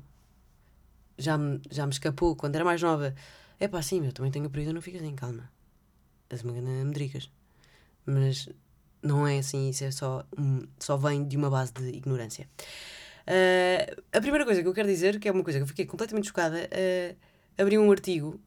já 1.17 1.37
me, 1.37 1.61
já 1.69 1.85
me 1.85 1.91
escapou 1.91 2.35
quando 2.35 2.55
era 2.55 2.63
mais 2.63 2.81
nova. 2.81 3.13
É 3.59 3.67
pá, 3.67 3.81
sim, 3.81 4.05
eu 4.05 4.13
também 4.13 4.31
tenho 4.31 4.49
período, 4.49 4.75
não 4.75 4.81
fica 4.81 4.97
assim, 4.97 5.13
calma. 5.15 5.51
És-me 6.29 6.51
medricas. 6.61 7.29
Mas 8.05 8.49
não 9.07 9.27
é 9.27 9.39
assim, 9.39 9.69
isso 9.69 9.83
é 9.83 9.91
só, 9.91 10.25
só 10.79 10.97
vem 10.97 11.27
de 11.27 11.37
uma 11.37 11.49
base 11.49 11.73
de 11.73 11.89
ignorância. 11.89 12.47
Uh, 13.27 14.01
a 14.13 14.21
primeira 14.21 14.45
coisa 14.45 14.61
que 14.61 14.67
eu 14.67 14.73
quero 14.73 14.87
dizer, 14.87 15.19
que 15.19 15.27
é 15.27 15.31
uma 15.31 15.43
coisa 15.43 15.59
que 15.59 15.63
eu 15.63 15.67
fiquei 15.67 15.85
completamente 15.85 16.27
chocada, 16.27 16.57
uh, 16.57 17.17
abri 17.61 17.77
um 17.77 17.91
artigo 17.91 18.39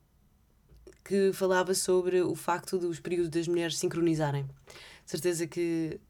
que 1.04 1.32
falava 1.32 1.74
sobre 1.74 2.22
o 2.22 2.34
facto 2.34 2.78
dos 2.78 3.00
períodos 3.00 3.30
das 3.30 3.48
mulheres 3.48 3.76
sincronizarem. 3.78 4.48
Certeza 5.04 5.46
que 5.46 6.00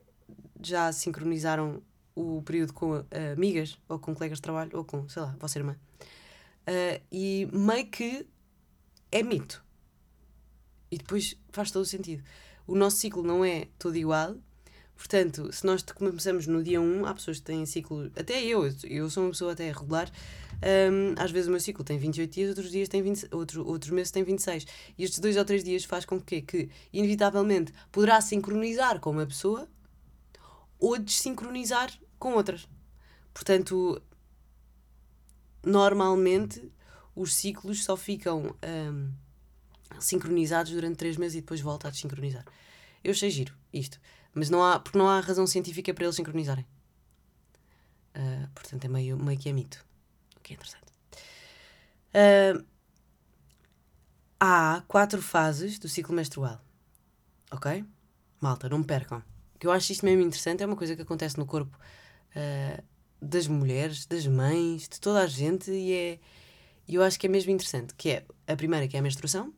já 0.62 0.92
sincronizaram 0.92 1.82
o 2.14 2.42
período 2.42 2.72
com 2.72 2.98
uh, 2.98 3.06
amigas, 3.34 3.78
ou 3.88 3.98
com 3.98 4.14
colegas 4.14 4.38
de 4.38 4.42
trabalho, 4.42 4.70
ou 4.74 4.84
com, 4.84 5.08
sei 5.08 5.22
lá, 5.22 5.34
vossa 5.38 5.58
irmã. 5.58 5.76
Uh, 6.68 7.00
e 7.10 7.48
meio 7.52 7.86
que 7.86 8.26
é 9.10 9.22
mito. 9.22 9.64
E 10.90 10.98
depois 10.98 11.36
faz 11.50 11.70
todo 11.70 11.82
o 11.82 11.86
sentido. 11.86 12.22
O 12.70 12.76
nosso 12.76 12.98
ciclo 12.98 13.24
não 13.24 13.44
é 13.44 13.66
todo 13.80 13.96
igual. 13.96 14.36
Portanto, 14.94 15.52
se 15.52 15.66
nós 15.66 15.82
começamos 15.82 16.46
no 16.46 16.62
dia 16.62 16.80
1, 16.80 17.04
há 17.04 17.12
pessoas 17.12 17.38
que 17.38 17.42
têm 17.42 17.66
ciclo. 17.66 18.12
Até 18.14 18.44
eu, 18.44 18.62
eu 18.84 19.10
sou 19.10 19.24
uma 19.24 19.30
pessoa 19.30 19.54
até 19.54 19.72
regular. 19.72 20.08
Um, 20.92 21.20
às 21.20 21.32
vezes 21.32 21.48
o 21.48 21.50
meu 21.50 21.58
ciclo 21.58 21.82
tem 21.82 21.98
28 21.98 22.32
dias, 22.32 22.48
outros 22.50 22.70
dias 22.70 22.88
tem 22.88 23.02
20, 23.02 23.26
outro, 23.32 23.66
outros 23.66 23.90
meses 23.90 24.12
tem 24.12 24.22
26. 24.22 24.66
E 24.96 25.02
estes 25.02 25.18
dois 25.18 25.36
ou 25.36 25.44
três 25.44 25.64
dias 25.64 25.82
faz 25.82 26.04
com 26.04 26.20
que, 26.20 26.42
que 26.42 26.70
inevitavelmente 26.92 27.72
poderá 27.90 28.20
sincronizar 28.20 29.00
com 29.00 29.10
uma 29.10 29.26
pessoa 29.26 29.66
ou 30.78 30.96
desincronizar 30.96 31.92
com 32.20 32.34
outras. 32.34 32.68
Portanto, 33.34 34.00
normalmente 35.66 36.70
os 37.16 37.34
ciclos 37.34 37.82
só 37.82 37.96
ficam 37.96 38.54
um, 38.64 39.10
sincronizados 39.98 40.72
durante 40.72 40.96
3 40.96 41.16
meses 41.16 41.38
e 41.38 41.40
depois 41.40 41.60
volta 41.60 41.88
a 41.88 41.90
desincronizar. 41.90 42.44
Eu 43.02 43.14
sei 43.14 43.30
giro 43.30 43.54
isto, 43.72 43.98
mas 44.34 44.50
não 44.50 44.62
há, 44.62 44.78
porque 44.78 44.98
não 44.98 45.08
há 45.08 45.20
razão 45.20 45.46
científica 45.46 45.92
para 45.92 46.04
eles 46.04 46.16
sincronizarem. 46.16 46.66
Uh, 48.14 48.48
portanto, 48.54 48.84
é 48.84 48.88
meio, 48.88 49.16
meio 49.16 49.38
que 49.38 49.48
é 49.48 49.52
mito. 49.52 49.84
O 50.36 50.40
que 50.40 50.52
é 50.52 50.56
interessante. 50.56 50.90
Uh, 52.10 52.64
há 54.38 54.82
quatro 54.88 55.22
fases 55.22 55.78
do 55.78 55.88
ciclo 55.88 56.14
menstrual. 56.14 56.60
Ok? 57.52 57.84
Malta, 58.40 58.68
não 58.68 58.78
me 58.78 58.84
percam. 58.84 59.22
Que 59.58 59.66
eu 59.66 59.70
acho 59.70 59.92
isto 59.92 60.04
mesmo 60.04 60.22
interessante, 60.22 60.62
é 60.62 60.66
uma 60.66 60.76
coisa 60.76 60.96
que 60.96 61.02
acontece 61.02 61.38
no 61.38 61.46
corpo 61.46 61.76
uh, 62.34 62.84
das 63.20 63.46
mulheres, 63.46 64.06
das 64.06 64.26
mães, 64.26 64.88
de 64.88 65.00
toda 65.00 65.20
a 65.20 65.26
gente, 65.26 65.70
e 65.70 65.92
é. 65.92 66.18
eu 66.88 67.02
acho 67.02 67.18
que 67.18 67.26
é 67.26 67.30
mesmo 67.30 67.52
interessante. 67.52 67.94
Que 67.94 68.10
é 68.10 68.26
a 68.46 68.56
primeira, 68.56 68.88
que 68.88 68.96
é 68.96 69.00
a 69.00 69.02
menstruação. 69.02 69.52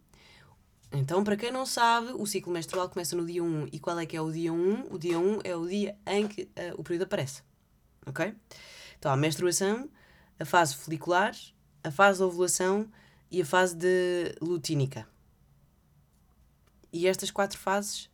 Então, 0.95 1.25
para 1.25 1.37
quem 1.37 1.51
não 1.51 1.65
sabe, 1.65 2.13
o 2.13 2.27
ciclo 2.27 2.53
menstrual 2.53 2.89
começa 2.89 3.17
no 3.17 3.25
dia 3.25 3.43
1. 3.43 3.69
E 3.73 3.79
qual 3.81 3.99
é 3.99 4.05
que 4.05 4.17
é 4.17 4.21
o 4.21 4.31
dia 4.31 4.53
1? 4.53 4.93
O 4.93 4.99
dia 4.99 5.19
1 5.19 5.39
é 5.43 5.57
o 5.57 5.67
dia 5.67 5.97
em 6.07 6.29
que 6.29 6.43
uh, 6.43 6.75
o 6.79 6.85
período 6.85 7.05
aparece. 7.05 7.43
Ok? 8.07 8.35
Então, 8.99 9.11
a 9.11 9.17
menstruação, 9.17 9.89
a 10.39 10.45
fase 10.45 10.77
folicular, 10.77 11.35
a 11.83 11.91
fase 11.91 12.19
de 12.19 12.25
ovulação 12.25 12.89
e 13.31 13.41
a 13.41 13.45
fase 13.45 13.75
de 13.75 14.35
lutínica. 14.41 15.09
E 16.93 17.07
estas 17.09 17.31
quatro 17.31 17.59
fases 17.59 18.11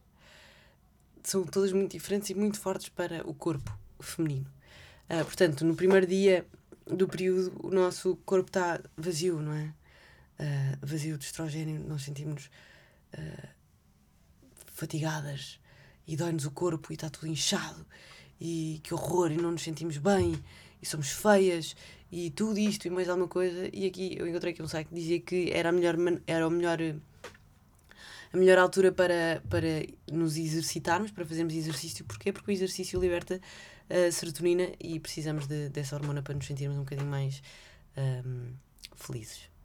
são 1.24 1.44
todas 1.44 1.72
muito 1.72 1.92
diferentes 1.92 2.30
e 2.30 2.34
muito 2.34 2.60
fortes 2.60 2.88
para 2.88 3.28
o 3.28 3.34
corpo 3.34 3.76
feminino. 3.98 4.46
Uh, 5.10 5.24
portanto, 5.24 5.64
no 5.64 5.74
primeiro 5.74 6.06
dia 6.06 6.46
do 6.86 7.08
período, 7.08 7.52
o 7.60 7.70
nosso 7.70 8.16
corpo 8.24 8.48
está 8.48 8.80
vazio, 8.96 9.40
não 9.40 9.52
é? 9.52 9.74
Uh, 10.38 10.86
vazio 10.86 11.18
de 11.18 11.24
estrogênio, 11.24 11.80
nós 11.80 12.02
sentimos 12.02 12.48
uh, 13.18 13.48
fatigadas 14.72 15.58
e 16.06 16.16
dói-nos 16.16 16.44
o 16.46 16.50
corpo 16.50 16.92
e 16.92 16.94
está 16.94 17.10
tudo 17.10 17.26
inchado 17.26 17.84
e 18.40 18.80
que 18.84 18.94
horror, 18.94 19.32
e 19.32 19.36
não 19.36 19.50
nos 19.50 19.62
sentimos 19.62 19.98
bem 19.98 20.40
e 20.80 20.86
somos 20.86 21.10
feias 21.10 21.74
e 22.10 22.30
tudo 22.30 22.58
isto 22.58 22.86
e 22.86 22.90
mais 22.90 23.08
alguma 23.08 23.28
coisa. 23.28 23.68
E 23.72 23.86
aqui 23.86 24.16
eu 24.16 24.28
encontrei 24.28 24.52
aqui 24.52 24.62
um 24.62 24.68
site 24.68 24.88
que 24.88 24.94
dizia 24.94 25.20
que 25.20 25.50
era 25.52 25.70
a 25.70 25.72
melhor, 25.72 25.96
era 26.26 26.46
o 26.46 26.50
melhor 26.50 26.78
a 28.32 28.36
melhor 28.36 28.58
altura 28.58 28.92
para, 28.92 29.42
para 29.48 29.86
nos 30.10 30.36
exercitarmos, 30.36 31.10
para 31.10 31.24
fazermos 31.24 31.54
exercício. 31.54 32.04
Porquê? 32.04 32.32
Porque 32.32 32.50
o 32.50 32.52
exercício 32.52 33.00
liberta 33.00 33.40
a 33.88 34.12
serotonina 34.12 34.70
e 34.78 35.00
precisamos 35.00 35.46
de, 35.46 35.70
dessa 35.70 35.96
hormona 35.96 36.22
para 36.22 36.34
nos 36.34 36.46
sentirmos 36.46 36.76
um 36.76 36.82
bocadinho 36.82 37.08
mais 37.08 37.42
um, 37.96 38.52
felizes. 38.96 39.57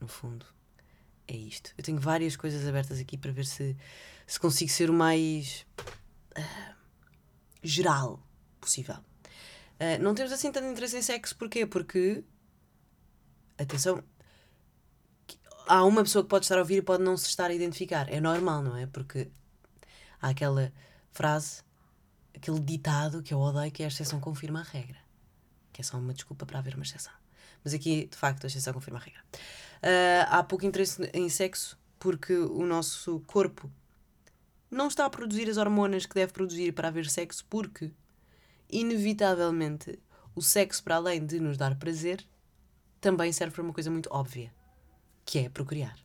No 0.00 0.08
fundo, 0.08 0.46
é 1.26 1.36
isto. 1.36 1.72
Eu 1.76 1.84
tenho 1.84 1.98
várias 1.98 2.36
coisas 2.36 2.66
abertas 2.66 2.98
aqui 2.98 3.16
para 3.16 3.32
ver 3.32 3.46
se, 3.46 3.76
se 4.26 4.38
consigo 4.38 4.70
ser 4.70 4.90
o 4.90 4.94
mais 4.94 5.66
uh, 6.36 6.74
geral 7.62 8.22
possível. 8.60 8.96
Uh, 8.96 10.00
não 10.00 10.14
temos 10.14 10.32
assim 10.32 10.50
tanto 10.50 10.66
interesse 10.66 10.96
em 10.96 11.02
sexo, 11.02 11.36
porquê? 11.36 11.66
Porque, 11.66 12.24
atenção, 13.58 14.02
há 15.66 15.84
uma 15.84 16.02
pessoa 16.02 16.22
que 16.22 16.30
pode 16.30 16.44
estar 16.44 16.56
a 16.56 16.60
ouvir 16.60 16.76
e 16.76 16.82
pode 16.82 17.02
não 17.02 17.16
se 17.16 17.26
estar 17.26 17.50
a 17.50 17.54
identificar. 17.54 18.08
É 18.08 18.20
normal, 18.20 18.62
não 18.62 18.76
é? 18.76 18.86
Porque 18.86 19.30
há 20.20 20.30
aquela 20.30 20.72
frase 21.10 21.62
aquele 22.38 22.60
ditado 22.60 23.22
que 23.22 23.34
eu 23.34 23.38
odeio 23.38 23.70
que 23.70 23.82
é 23.82 23.86
a 23.86 23.88
exceção 23.88 24.20
confirma 24.20 24.60
a 24.60 24.62
regra. 24.62 25.07
Que 25.78 25.82
é 25.82 25.84
só 25.84 25.96
uma 25.96 26.12
desculpa 26.12 26.44
para 26.44 26.58
haver 26.58 26.74
uma 26.74 26.82
exceção. 26.82 27.12
Mas 27.62 27.72
aqui, 27.72 28.08
de 28.10 28.16
facto, 28.16 28.42
a 28.42 28.46
exceção 28.48 28.74
confirma 28.74 28.98
a 28.98 29.02
regra. 29.02 29.22
Uh, 29.76 30.26
há 30.28 30.42
pouco 30.42 30.66
interesse 30.66 31.08
em 31.14 31.28
sexo 31.28 31.78
porque 32.00 32.34
o 32.34 32.66
nosso 32.66 33.20
corpo 33.28 33.70
não 34.68 34.88
está 34.88 35.06
a 35.06 35.10
produzir 35.10 35.48
as 35.48 35.56
hormonas 35.56 36.04
que 36.04 36.16
deve 36.16 36.32
produzir 36.32 36.72
para 36.72 36.88
haver 36.88 37.08
sexo, 37.08 37.46
porque, 37.48 37.92
inevitavelmente, 38.68 40.00
o 40.34 40.42
sexo, 40.42 40.82
para 40.82 40.96
além 40.96 41.24
de 41.24 41.38
nos 41.38 41.56
dar 41.56 41.76
prazer, 41.76 42.26
também 43.00 43.30
serve 43.30 43.54
para 43.54 43.62
uma 43.62 43.72
coisa 43.72 43.88
muito 43.88 44.08
óbvia, 44.12 44.52
que 45.24 45.38
é 45.38 45.48
procriar. 45.48 45.96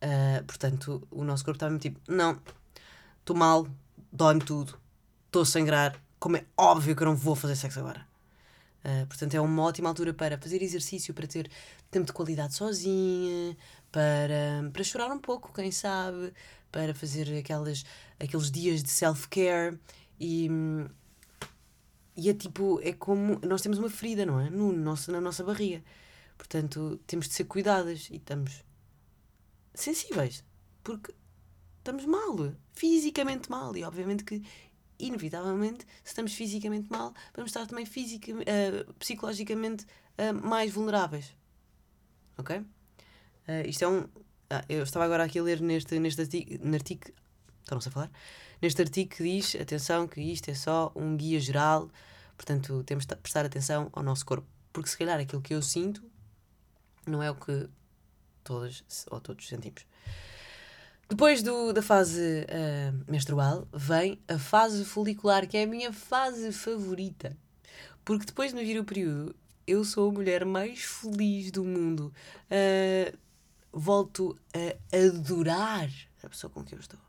Uh, 0.00 0.44
portanto, 0.44 1.04
o 1.10 1.24
nosso 1.24 1.44
corpo 1.44 1.56
está 1.56 1.66
mesmo 1.66 1.80
tipo: 1.80 2.00
não, 2.08 2.40
estou 3.18 3.34
mal, 3.34 3.66
dói-me 4.12 4.44
tudo, 4.44 4.78
estou 5.26 5.42
a 5.42 5.46
sangrar, 5.46 6.00
como 6.22 6.36
é 6.36 6.44
óbvio 6.56 6.94
que 6.94 7.02
eu 7.02 7.06
não 7.06 7.16
vou 7.16 7.34
fazer 7.34 7.56
sexo 7.56 7.80
agora. 7.80 8.06
Uh, 8.84 9.04
portanto, 9.08 9.34
é 9.34 9.40
uma 9.40 9.62
ótima 9.64 9.88
altura 9.88 10.14
para 10.14 10.38
fazer 10.38 10.62
exercício, 10.62 11.12
para 11.12 11.26
ter 11.26 11.50
tempo 11.90 12.06
de 12.06 12.12
qualidade 12.12 12.54
sozinha, 12.54 13.56
para, 13.90 14.70
para 14.72 14.84
chorar 14.84 15.10
um 15.10 15.18
pouco, 15.18 15.52
quem 15.52 15.72
sabe, 15.72 16.32
para 16.70 16.94
fazer 16.94 17.36
aquelas, 17.36 17.84
aqueles 18.20 18.52
dias 18.52 18.84
de 18.84 18.88
self-care 18.88 19.76
e, 20.20 20.48
e 22.16 22.30
é 22.30 22.34
tipo, 22.34 22.80
é 22.84 22.92
como 22.92 23.40
nós 23.44 23.60
temos 23.60 23.78
uma 23.78 23.90
ferida, 23.90 24.24
não 24.24 24.38
é? 24.38 24.48
No 24.48 24.72
nosso, 24.72 25.10
na 25.10 25.20
nossa 25.20 25.42
barriga. 25.42 25.82
Portanto, 26.38 27.00
temos 27.04 27.26
de 27.26 27.34
ser 27.34 27.44
cuidadas 27.44 28.08
e 28.12 28.16
estamos 28.16 28.64
sensíveis, 29.74 30.44
porque 30.84 31.12
estamos 31.78 32.04
mal, 32.04 32.54
fisicamente 32.72 33.50
mal. 33.50 33.76
E 33.76 33.82
obviamente 33.82 34.22
que, 34.22 34.40
inevitavelmente, 35.02 35.84
se 36.02 36.10
estamos 36.10 36.34
fisicamente 36.34 36.90
mal, 36.90 37.12
vamos 37.34 37.50
estar 37.50 37.66
também 37.66 37.84
fisica, 37.84 38.32
uh, 38.32 38.94
psicologicamente 38.94 39.84
uh, 40.18 40.34
mais 40.46 40.72
vulneráveis. 40.72 41.36
Ok? 42.38 42.56
Uh, 42.58 42.64
isto 43.66 43.84
é 43.84 43.88
um. 43.88 44.08
Ah, 44.48 44.64
eu 44.68 44.82
estava 44.82 45.04
agora 45.04 45.24
aqui 45.24 45.38
a 45.38 45.42
ler 45.42 45.60
neste, 45.60 45.98
neste 45.98 46.20
artigo. 46.20 46.74
Artigo 46.74 47.10
estão 47.62 47.78
a 47.78 47.80
falar? 47.80 48.10
Neste 48.60 48.80
artigo 48.82 49.10
que 49.14 49.22
diz: 49.22 49.54
atenção, 49.56 50.06
que 50.06 50.20
isto 50.20 50.50
é 50.50 50.54
só 50.54 50.92
um 50.94 51.16
guia 51.16 51.40
geral, 51.40 51.90
portanto, 52.36 52.82
temos 52.84 53.06
de 53.06 53.16
prestar 53.16 53.44
atenção 53.44 53.90
ao 53.92 54.02
nosso 54.02 54.24
corpo. 54.24 54.46
Porque 54.72 54.88
se 54.88 54.96
calhar 54.96 55.18
aquilo 55.18 55.42
que 55.42 55.54
eu 55.54 55.60
sinto 55.60 56.02
não 57.06 57.22
é 57.22 57.30
o 57.30 57.34
que 57.34 57.68
todas 58.44 58.84
ou 59.10 59.20
todos 59.20 59.46
sentimos. 59.46 59.84
Depois 61.08 61.42
do, 61.42 61.72
da 61.72 61.82
fase 61.82 62.46
uh, 62.46 63.10
menstrual, 63.10 63.68
vem 63.72 64.18
a 64.26 64.38
fase 64.38 64.84
folicular, 64.84 65.46
que 65.46 65.56
é 65.56 65.64
a 65.64 65.66
minha 65.66 65.92
fase 65.92 66.52
favorita. 66.52 67.36
Porque 68.04 68.26
depois 68.26 68.50
de 68.50 68.56
me 68.56 68.64
vir 68.64 68.80
o 68.80 68.84
período, 68.84 69.34
eu 69.66 69.84
sou 69.84 70.08
a 70.08 70.12
mulher 70.12 70.44
mais 70.44 70.80
feliz 70.80 71.50
do 71.50 71.64
mundo. 71.64 72.12
Uh, 72.50 73.16
volto 73.72 74.38
a 74.54 74.96
adorar 74.96 75.90
a 76.22 76.28
pessoa 76.28 76.50
com 76.50 76.62
quem 76.62 76.76
eu 76.76 76.80
estou. 76.80 77.00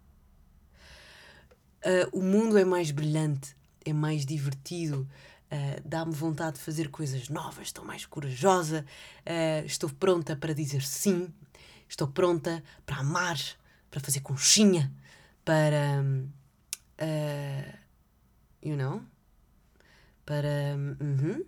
Uh, 1.85 2.17
o 2.17 2.21
mundo 2.21 2.57
é 2.57 2.63
mais 2.63 2.91
brilhante, 2.91 3.55
é 3.85 3.91
mais 3.91 4.25
divertido, 4.25 5.07
uh, 5.51 5.81
dá-me 5.87 6.13
vontade 6.13 6.55
de 6.57 6.63
fazer 6.63 6.89
coisas 6.89 7.27
novas, 7.27 7.67
estou 7.67 7.83
mais 7.83 8.05
corajosa, 8.05 8.85
uh, 9.25 9.65
estou 9.65 9.89
pronta 9.89 10.33
para 10.33 10.53
dizer 10.53 10.81
sim, 10.81 11.27
estou 11.89 12.07
pronta 12.07 12.63
para 12.85 12.97
amar, 12.97 13.37
para 13.93 14.01
fazer 14.01 14.21
conchinha, 14.21 14.91
para. 15.45 16.03
Uh, 16.99 17.77
you 18.63 18.75
know? 18.75 19.03
Para. 20.25 20.75
Uh 20.99 21.05
-huh, 21.21 21.45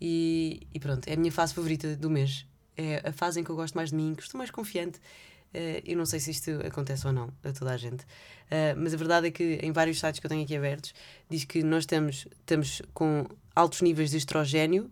e, 0.00 0.68
e 0.72 0.78
pronto, 0.78 1.08
é 1.08 1.14
a 1.14 1.16
minha 1.16 1.32
fase 1.32 1.52
favorita 1.52 1.96
do 1.96 2.08
mês. 2.08 2.46
É 2.76 3.08
a 3.08 3.12
fase 3.12 3.40
em 3.40 3.44
que 3.44 3.50
eu 3.50 3.56
gosto 3.56 3.74
mais 3.74 3.90
de 3.90 3.96
mim, 3.96 4.14
que 4.14 4.22
estou 4.22 4.38
mais 4.38 4.52
confiante. 4.52 5.00
Uh, 5.52 5.82
eu 5.84 5.96
não 5.96 6.06
sei 6.06 6.20
se 6.20 6.30
isto 6.30 6.52
acontece 6.64 7.04
ou 7.08 7.12
não 7.12 7.32
a 7.42 7.50
toda 7.50 7.72
a 7.72 7.76
gente, 7.76 8.04
uh, 8.04 8.76
mas 8.76 8.94
a 8.94 8.96
verdade 8.96 9.26
é 9.26 9.30
que 9.32 9.58
em 9.60 9.72
vários 9.72 9.98
sites 9.98 10.20
que 10.20 10.26
eu 10.26 10.28
tenho 10.28 10.44
aqui 10.44 10.56
abertos 10.56 10.94
diz 11.28 11.42
que 11.42 11.64
nós 11.64 11.82
estamos, 11.82 12.28
estamos 12.38 12.80
com 12.94 13.26
altos 13.52 13.82
níveis 13.82 14.12
de 14.12 14.18
estrogênio 14.18 14.88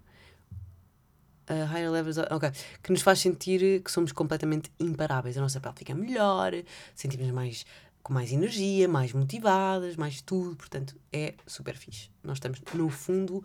uh, 1.49 1.73
higher 1.73 1.91
levels, 1.91 2.19
ok, 2.19 2.51
que 2.83 2.93
nos 2.93 3.03
faz 3.03 3.21
sentir 3.21 3.83
que 3.83 3.91
somos 3.91 4.13
completamente 4.13 4.71
imparáveis. 4.79 5.37
A 5.37 5.41
nossa 5.41 5.61
pele 5.61 5.75
fica 5.77 5.95
melhor, 5.95 6.53
sentimos 6.95 7.31
mais 7.31 7.65
com 8.03 8.13
mais 8.13 8.33
energia, 8.33 8.89
mais 8.89 9.13
motivadas, 9.13 9.97
mais 9.97 10.23
tudo, 10.23 10.57
portanto 10.57 10.97
é 11.13 11.35
super 11.47 11.77
fixe. 11.77 12.11
Nós 12.23 12.37
estamos 12.37 12.61
no 12.73 12.89
fundo, 12.89 13.45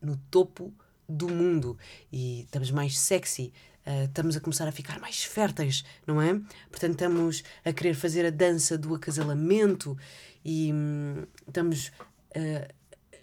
no 0.00 0.16
topo 0.30 0.72
do 1.08 1.28
mundo 1.28 1.76
e 2.10 2.42
estamos 2.42 2.70
mais 2.70 2.98
sexy, 2.98 3.52
uh, 3.86 4.04
estamos 4.04 4.36
a 4.36 4.40
começar 4.40 4.66
a 4.66 4.72
ficar 4.72 4.98
mais 4.98 5.22
férteis, 5.22 5.84
não 6.06 6.20
é? 6.20 6.34
Portanto, 6.70 6.92
estamos 6.92 7.44
a 7.64 7.72
querer 7.72 7.94
fazer 7.94 8.26
a 8.26 8.30
dança 8.30 8.76
do 8.78 8.94
acasalamento 8.94 9.96
e 10.44 10.72
hum, 10.72 11.26
estamos. 11.46 11.88
Uh, 12.36 12.79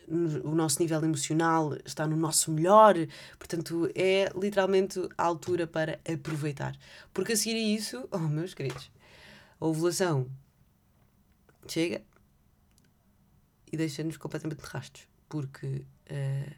o 0.07 0.55
nosso 0.55 0.81
nível 0.81 1.03
emocional 1.03 1.75
está 1.85 2.07
no 2.07 2.15
nosso 2.15 2.49
melhor, 2.51 2.95
portanto 3.37 3.89
é 3.93 4.31
literalmente 4.35 4.99
a 5.17 5.23
altura 5.23 5.67
para 5.67 5.99
aproveitar. 6.09 6.77
Porque 7.13 7.33
a 7.33 7.37
seguir 7.37 7.55
a 7.55 7.59
isso, 7.59 8.07
oh 8.11 8.19
meus 8.19 8.53
queridos, 8.53 8.89
a 9.59 9.65
ovulação 9.65 10.29
chega 11.67 12.01
e 13.71 13.75
deixa-nos 13.75 14.15
completamente 14.15 14.61
de 14.61 14.67
rastros, 14.67 15.07
porque 15.27 15.85
uh, 16.09 16.55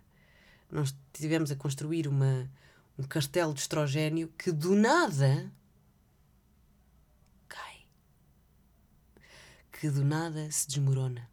nós 0.70 0.96
tivemos 1.12 1.52
a 1.52 1.56
construir 1.56 2.08
uma, 2.08 2.48
um 2.98 3.04
castelo 3.04 3.54
de 3.54 3.62
estrogênio 3.62 4.32
que 4.38 4.52
do 4.52 4.76
nada 4.76 5.52
cai, 7.48 7.88
que 9.72 9.90
do 9.90 10.06
nada 10.06 10.52
se 10.52 10.68
desmorona. 10.68 11.28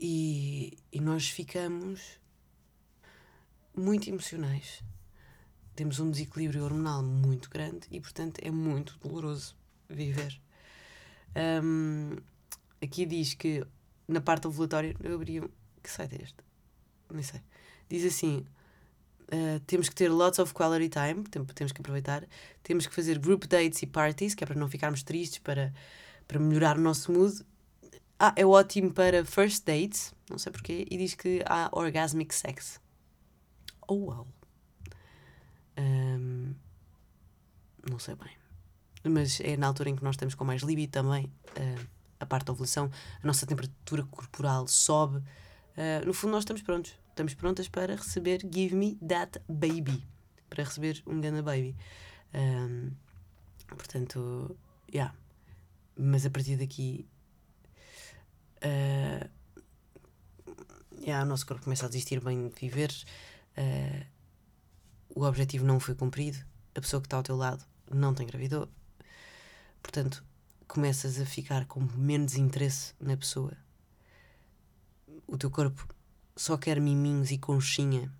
E, 0.00 0.78
e 0.90 1.00
nós 1.00 1.28
ficamos 1.28 2.18
muito 3.76 4.08
emocionais. 4.08 4.82
Temos 5.76 6.00
um 6.00 6.10
desequilíbrio 6.10 6.64
hormonal 6.64 7.02
muito 7.02 7.50
grande 7.50 7.86
e, 7.90 8.00
portanto, 8.00 8.40
é 8.42 8.50
muito 8.50 8.98
doloroso 8.98 9.54
viver. 9.88 10.40
Um, 11.62 12.16
aqui 12.82 13.04
diz 13.04 13.34
que 13.34 13.64
na 14.10 14.20
parte 14.20 14.46
ovulatória, 14.46 14.94
eu 15.02 15.14
abri 15.14 15.40
um. 15.40 15.48
Que 15.82 15.90
site 15.90 16.16
é 16.16 16.22
este? 16.22 16.36
Não 17.10 17.22
sei. 17.22 17.40
Diz 17.88 18.04
assim: 18.04 18.44
uh, 19.32 19.60
temos 19.66 19.88
que 19.88 19.94
ter 19.94 20.08
lots 20.08 20.38
of 20.38 20.52
quality 20.52 20.88
time, 20.88 21.24
temos 21.54 21.72
que 21.72 21.80
aproveitar. 21.80 22.26
Temos 22.62 22.86
que 22.86 22.94
fazer 22.94 23.18
group 23.18 23.44
dates 23.44 23.82
e 23.82 23.86
parties, 23.86 24.34
que 24.34 24.44
é 24.44 24.46
para 24.46 24.58
não 24.58 24.68
ficarmos 24.68 25.02
tristes, 25.02 25.38
para, 25.38 25.72
para 26.26 26.38
melhorar 26.38 26.76
o 26.76 26.80
nosso 26.80 27.12
mood. 27.12 27.44
Ah, 28.22 28.34
é 28.36 28.44
ótimo 28.44 28.92
para 28.92 29.24
first 29.24 29.64
dates, 29.64 30.14
não 30.28 30.36
sei 30.36 30.52
porquê, 30.52 30.86
e 30.90 30.98
diz 30.98 31.14
que 31.14 31.42
há 31.46 31.70
orgasmic 31.72 32.34
sex. 32.34 32.78
Oh, 33.88 33.94
wow. 33.94 34.28
Um, 35.78 36.54
não 37.88 37.98
sei 37.98 38.14
bem. 38.16 38.30
Mas 39.10 39.40
é 39.40 39.56
na 39.56 39.68
altura 39.68 39.88
em 39.88 39.96
que 39.96 40.04
nós 40.04 40.16
estamos 40.16 40.34
com 40.34 40.44
mais 40.44 40.60
libido 40.60 40.92
também, 40.92 41.32
uh, 41.56 41.86
a 42.20 42.26
parte 42.26 42.44
da 42.44 42.52
ovulação, 42.52 42.90
a 43.22 43.26
nossa 43.26 43.46
temperatura 43.46 44.04
corporal 44.04 44.68
sobe. 44.68 45.16
Uh, 45.16 46.04
no 46.04 46.12
fundo, 46.12 46.32
nós 46.32 46.42
estamos 46.42 46.60
prontos. 46.60 46.92
Estamos 47.08 47.32
prontas 47.32 47.70
para 47.70 47.96
receber 47.96 48.40
Give 48.42 48.76
Me 48.76 48.96
That 48.96 49.40
Baby. 49.48 50.06
Para 50.50 50.64
receber 50.64 51.02
um 51.06 51.22
Gana 51.22 51.42
Baby. 51.42 51.74
Um, 52.34 52.90
portanto, 53.68 54.58
yeah. 54.92 55.14
Mas 55.96 56.26
a 56.26 56.30
partir 56.30 56.58
daqui 56.58 57.08
uh, 58.64 59.30
yeah, 61.00 61.24
o 61.24 61.28
nosso 61.28 61.46
corpo 61.46 61.64
começa 61.64 61.86
a 61.86 61.88
desistir 61.88 62.20
bem 62.20 62.48
de 62.48 62.54
viver, 62.60 62.90
uh, 63.56 64.06
o 65.14 65.24
objetivo 65.24 65.64
não 65.64 65.80
foi 65.80 65.94
cumprido, 65.94 66.38
a 66.74 66.80
pessoa 66.80 67.00
que 67.00 67.06
está 67.06 67.16
ao 67.16 67.22
teu 67.22 67.36
lado 67.36 67.64
não 67.90 68.14
te 68.14 68.22
engravidou, 68.22 68.68
portanto, 69.82 70.24
começas 70.68 71.20
a 71.20 71.26
ficar 71.26 71.66
com 71.66 71.80
menos 71.96 72.36
interesse 72.36 72.94
na 73.00 73.16
pessoa. 73.16 73.56
O 75.26 75.36
teu 75.36 75.50
corpo 75.50 75.86
só 76.36 76.56
quer 76.56 76.80
miminhos 76.80 77.30
e 77.30 77.38
conchinha. 77.38 78.10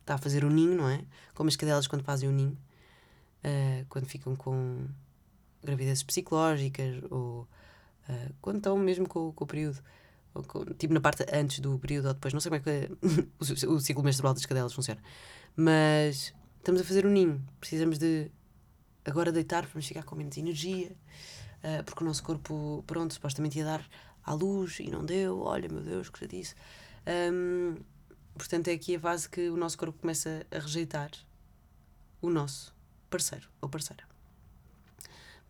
Está 0.00 0.14
a 0.14 0.18
fazer 0.18 0.44
o 0.44 0.48
um 0.48 0.50
ninho, 0.50 0.76
não 0.76 0.88
é? 0.88 1.04
Como 1.32 1.48
as 1.48 1.56
cadelas 1.56 1.86
quando 1.86 2.02
fazem 2.02 2.28
o 2.28 2.32
um 2.32 2.34
ninho, 2.34 2.58
uh, 3.44 3.86
quando 3.88 4.06
ficam 4.06 4.34
com 4.34 4.88
gravidezes 5.62 6.02
psicológicas 6.02 7.02
ou 7.10 7.46
Uh, 8.10 8.34
quando 8.40 8.56
estão 8.56 8.76
mesmo 8.76 9.08
com, 9.08 9.32
com 9.32 9.44
o 9.44 9.46
período. 9.46 9.80
Com, 10.46 10.64
tipo 10.74 10.94
na 10.94 11.00
parte 11.00 11.24
antes 11.32 11.58
do 11.60 11.78
período 11.78 12.06
ou 12.08 12.14
depois, 12.14 12.32
não 12.32 12.40
sei 12.40 12.50
como 12.50 12.62
é 12.62 12.86
que 12.86 12.92
o, 13.68 13.74
o 13.74 13.80
ciclo 13.80 14.02
menstrual 14.02 14.34
das 14.34 14.46
cadelas 14.46 14.72
funciona. 14.72 15.00
Mas 15.56 16.34
estamos 16.58 16.80
a 16.80 16.84
fazer 16.84 17.06
um 17.06 17.10
ninho. 17.10 17.42
Precisamos 17.58 17.98
de 17.98 18.30
agora 19.04 19.32
deitar 19.32 19.66
para 19.66 19.80
ficar 19.82 20.02
com 20.04 20.14
menos 20.16 20.36
energia, 20.36 20.92
uh, 21.62 21.84
porque 21.84 22.02
o 22.02 22.06
nosso 22.06 22.22
corpo, 22.22 22.84
pronto, 22.86 23.14
supostamente 23.14 23.58
ia 23.58 23.64
dar 23.64 23.88
à 24.24 24.32
luz 24.32 24.78
e 24.80 24.90
não 24.90 25.04
deu. 25.04 25.40
Olha, 25.40 25.68
meu 25.68 25.82
Deus, 25.82 26.08
que 26.08 26.20
já 26.20 26.26
disse. 26.26 26.54
Um, 27.32 27.76
portanto, 28.34 28.68
é 28.68 28.72
aqui 28.72 28.96
a 28.96 29.00
fase 29.00 29.28
que 29.28 29.48
o 29.48 29.56
nosso 29.56 29.78
corpo 29.78 29.98
começa 29.98 30.46
a 30.50 30.58
rejeitar 30.58 31.10
o 32.20 32.30
nosso 32.30 32.74
parceiro 33.08 33.48
ou 33.60 33.68
parceira. 33.68 34.04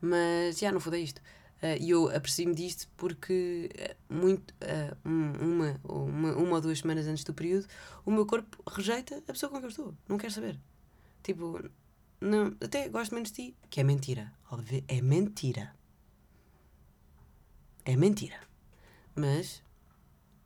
Mas 0.00 0.58
já, 0.58 0.72
não 0.72 0.80
foi 0.80 1.00
isto. 1.00 1.20
Uh, 1.62 1.76
e 1.78 1.90
eu 1.90 2.08
aprecio-me 2.14 2.54
disto 2.54 2.88
porque 2.96 3.68
eh, 3.74 3.94
muito, 4.08 4.54
uh, 4.62 4.96
uma, 5.04 5.78
uma, 5.84 6.32
uma 6.36 6.54
ou 6.54 6.60
duas 6.60 6.78
semanas 6.78 7.06
antes 7.06 7.22
do 7.22 7.34
período, 7.34 7.66
o 8.06 8.10
meu 8.10 8.24
corpo 8.24 8.62
rejeita 8.66 9.18
a 9.18 9.32
pessoa 9.32 9.50
com 9.50 9.56
quem 9.56 9.64
eu 9.64 9.68
estou. 9.68 9.94
Não 10.08 10.16
quer 10.16 10.32
saber. 10.32 10.58
Tipo, 11.22 11.70
não, 12.18 12.56
até 12.62 12.88
gosto 12.88 13.14
menos 13.14 13.30
de 13.30 13.50
ti. 13.50 13.56
Que 13.68 13.80
é 13.80 13.84
mentira. 13.84 14.32
Óbvio, 14.50 14.82
é 14.88 15.02
mentira. 15.02 15.74
É 17.84 17.94
mentira. 17.94 18.40
Mas 19.14 19.62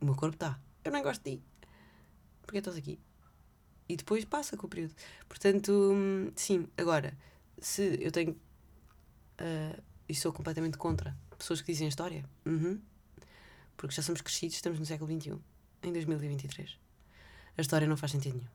o 0.01 0.05
meu 0.05 0.15
corpo 0.15 0.35
está. 0.35 0.59
Eu 0.83 0.91
não 0.91 1.01
gosto 1.01 1.23
de 1.23 1.37
ti. 1.37 1.43
Porque 2.41 2.57
estás 2.57 2.75
aqui? 2.75 2.99
E 3.87 3.95
depois 3.95 4.25
passa 4.25 4.57
com 4.57 4.67
o 4.67 4.69
período. 4.69 4.93
Portanto, 5.29 5.71
hum, 5.71 6.31
sim, 6.35 6.67
agora, 6.77 7.17
se 7.57 7.97
eu 8.01 8.11
tenho. 8.11 8.31
Uh, 9.39 9.81
e 10.07 10.15
sou 10.15 10.31
completamente 10.31 10.77
contra 10.77 11.15
pessoas 11.37 11.61
que 11.61 11.71
dizem 11.71 11.87
história. 11.87 12.23
Uhum. 12.45 12.79
Porque 13.77 13.95
já 13.95 14.01
somos 14.01 14.21
crescidos, 14.21 14.55
estamos 14.55 14.79
no 14.79 14.85
século 14.85 15.11
XXI, 15.11 15.37
em 15.83 15.91
2023. 15.91 16.77
A 17.57 17.61
história 17.61 17.87
não 17.87 17.97
faz 17.97 18.11
sentido 18.11 18.35
nenhum. 18.37 18.49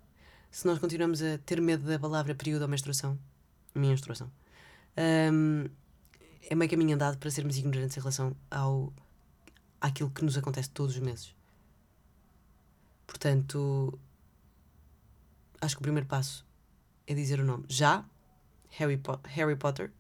Se 0.51 0.67
nós 0.67 0.79
continuamos 0.79 1.23
a 1.23 1.39
ter 1.39 1.61
medo 1.61 1.87
da 1.87 1.99
palavra 1.99 2.35
período 2.35 2.63
ou 2.63 2.69
menstruação, 2.69 3.19
menstruação, 3.75 4.31
um, 5.33 5.67
é 6.49 6.55
meio 6.55 6.71
caminho 6.71 6.95
andado 6.95 7.19
para 7.19 7.31
sermos 7.31 7.57
ignorantes 7.57 7.97
em 7.97 8.01
relação 8.01 8.37
ao 8.51 8.93
àquilo 9.81 10.11
que 10.11 10.25
nos 10.25 10.37
acontece 10.37 10.69
todos 10.71 10.97
os 10.97 11.01
meses. 11.01 11.35
Portanto, 13.07 13.99
acho 15.61 15.77
que 15.77 15.81
o 15.81 15.83
primeiro 15.83 16.07
passo 16.07 16.45
é 17.07 17.15
dizer 17.15 17.41
o 17.41 17.45
nome. 17.45 17.65
Já, 17.69 18.05
Harry, 18.71 18.97
po 18.97 19.19
Harry 19.25 19.57
Potter, 19.57 19.91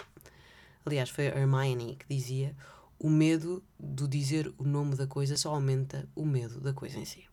Aliás, 0.84 1.10
foi 1.10 1.28
a 1.28 1.38
Hermione 1.38 1.96
que 1.96 2.06
dizia: 2.08 2.56
o 2.98 3.08
medo 3.08 3.64
do 3.78 4.06
dizer 4.06 4.52
o 4.58 4.64
nome 4.64 4.94
da 4.94 5.06
coisa 5.06 5.36
só 5.36 5.54
aumenta 5.54 6.08
o 6.14 6.24
medo 6.24 6.60
da 6.60 6.72
coisa 6.72 6.98
em 6.98 7.04
si. 7.04 7.26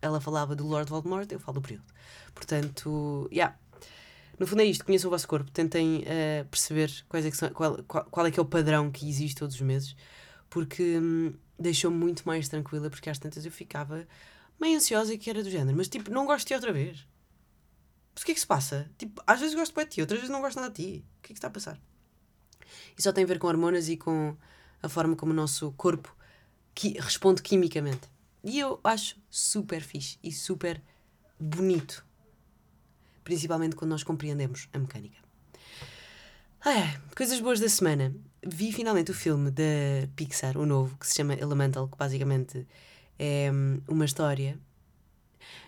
Ela 0.00 0.20
falava 0.20 0.54
do 0.54 0.66
Lord 0.66 0.90
Voldemort, 0.90 1.30
eu 1.30 1.40
falo 1.40 1.60
do 1.60 1.62
período. 1.62 1.84
Portanto, 2.34 3.28
yeah. 3.32 3.58
No 4.38 4.46
fundo 4.46 4.62
é 4.62 4.64
isto, 4.64 4.84
conheçam 4.84 5.08
o 5.08 5.10
vosso 5.12 5.28
corpo, 5.28 5.50
tentem 5.50 6.00
uh, 6.00 6.44
perceber 6.50 6.90
quais 7.08 7.24
é 7.24 7.30
que 7.30 7.36
são, 7.36 7.50
qual, 7.50 7.82
qual, 7.84 8.04
qual, 8.04 8.26
é 8.26 8.30
que 8.32 8.38
é 8.38 8.42
o 8.42 8.46
padrão 8.46 8.90
que 8.90 9.08
existe 9.08 9.36
todos 9.36 9.54
os 9.54 9.60
meses, 9.60 9.94
porque 10.50 10.98
hum, 10.98 11.34
deixou-me 11.56 11.96
muito 11.96 12.26
mais 12.26 12.48
tranquila, 12.48 12.90
porque 12.90 13.08
às 13.08 13.18
tantas 13.18 13.44
eu 13.44 13.52
ficava 13.52 14.06
meio 14.60 14.76
ansiosa 14.76 15.14
e 15.14 15.18
que 15.18 15.30
era 15.30 15.42
do 15.42 15.50
género, 15.50 15.76
mas 15.76 15.88
tipo, 15.88 16.10
não 16.10 16.26
gosto 16.26 16.40
de 16.40 16.46
ti 16.46 16.54
outra 16.54 16.72
vez. 16.72 17.06
Mas 18.12 18.22
o 18.22 18.26
que 18.26 18.32
é 18.32 18.34
que 18.34 18.40
se 18.40 18.46
passa? 18.46 18.90
Tipo, 18.98 19.22
às 19.24 19.40
vezes 19.40 19.54
gosto 19.54 19.74
de 19.74 19.86
ti, 19.86 20.00
outras 20.00 20.20
vezes 20.20 20.32
não 20.32 20.40
gosto 20.40 20.56
nada 20.56 20.72
de 20.72 20.82
ti. 20.82 21.04
O 21.18 21.22
que 21.22 21.32
é 21.32 21.34
que 21.34 21.38
está 21.38 21.48
a 21.48 21.50
passar? 21.50 21.80
E 22.96 23.02
só 23.02 23.12
tem 23.12 23.24
a 23.24 23.26
ver 23.26 23.38
com 23.38 23.46
hormonas 23.46 23.88
e 23.88 23.96
com 23.96 24.36
a 24.82 24.88
forma 24.88 25.16
como 25.16 25.32
o 25.32 25.34
nosso 25.34 25.72
corpo 25.72 26.14
que 26.74 26.98
responde 26.98 27.42
quimicamente. 27.42 28.08
E 28.42 28.58
eu 28.58 28.80
acho 28.84 29.16
super 29.30 29.82
fixe 29.82 30.18
e 30.22 30.30
super 30.32 30.80
bonito. 31.38 32.04
Principalmente 33.22 33.76
quando 33.76 33.92
nós 33.92 34.02
compreendemos 34.02 34.68
a 34.72 34.78
mecânica. 34.78 35.24
Coisas 37.16 37.38
boas 37.38 37.60
da 37.60 37.68
semana. 37.68 38.12
Vi 38.44 38.72
finalmente 38.72 39.10
o 39.10 39.14
filme 39.14 39.50
da 39.50 39.62
Pixar, 40.16 40.58
o 40.58 40.66
novo, 40.66 40.96
que 40.98 41.06
se 41.06 41.14
chama 41.14 41.34
Elemental, 41.34 41.86
que 41.86 41.96
basicamente 41.96 42.66
é 43.18 43.50
hum, 43.52 43.80
uma 43.86 44.04
história. 44.04 44.58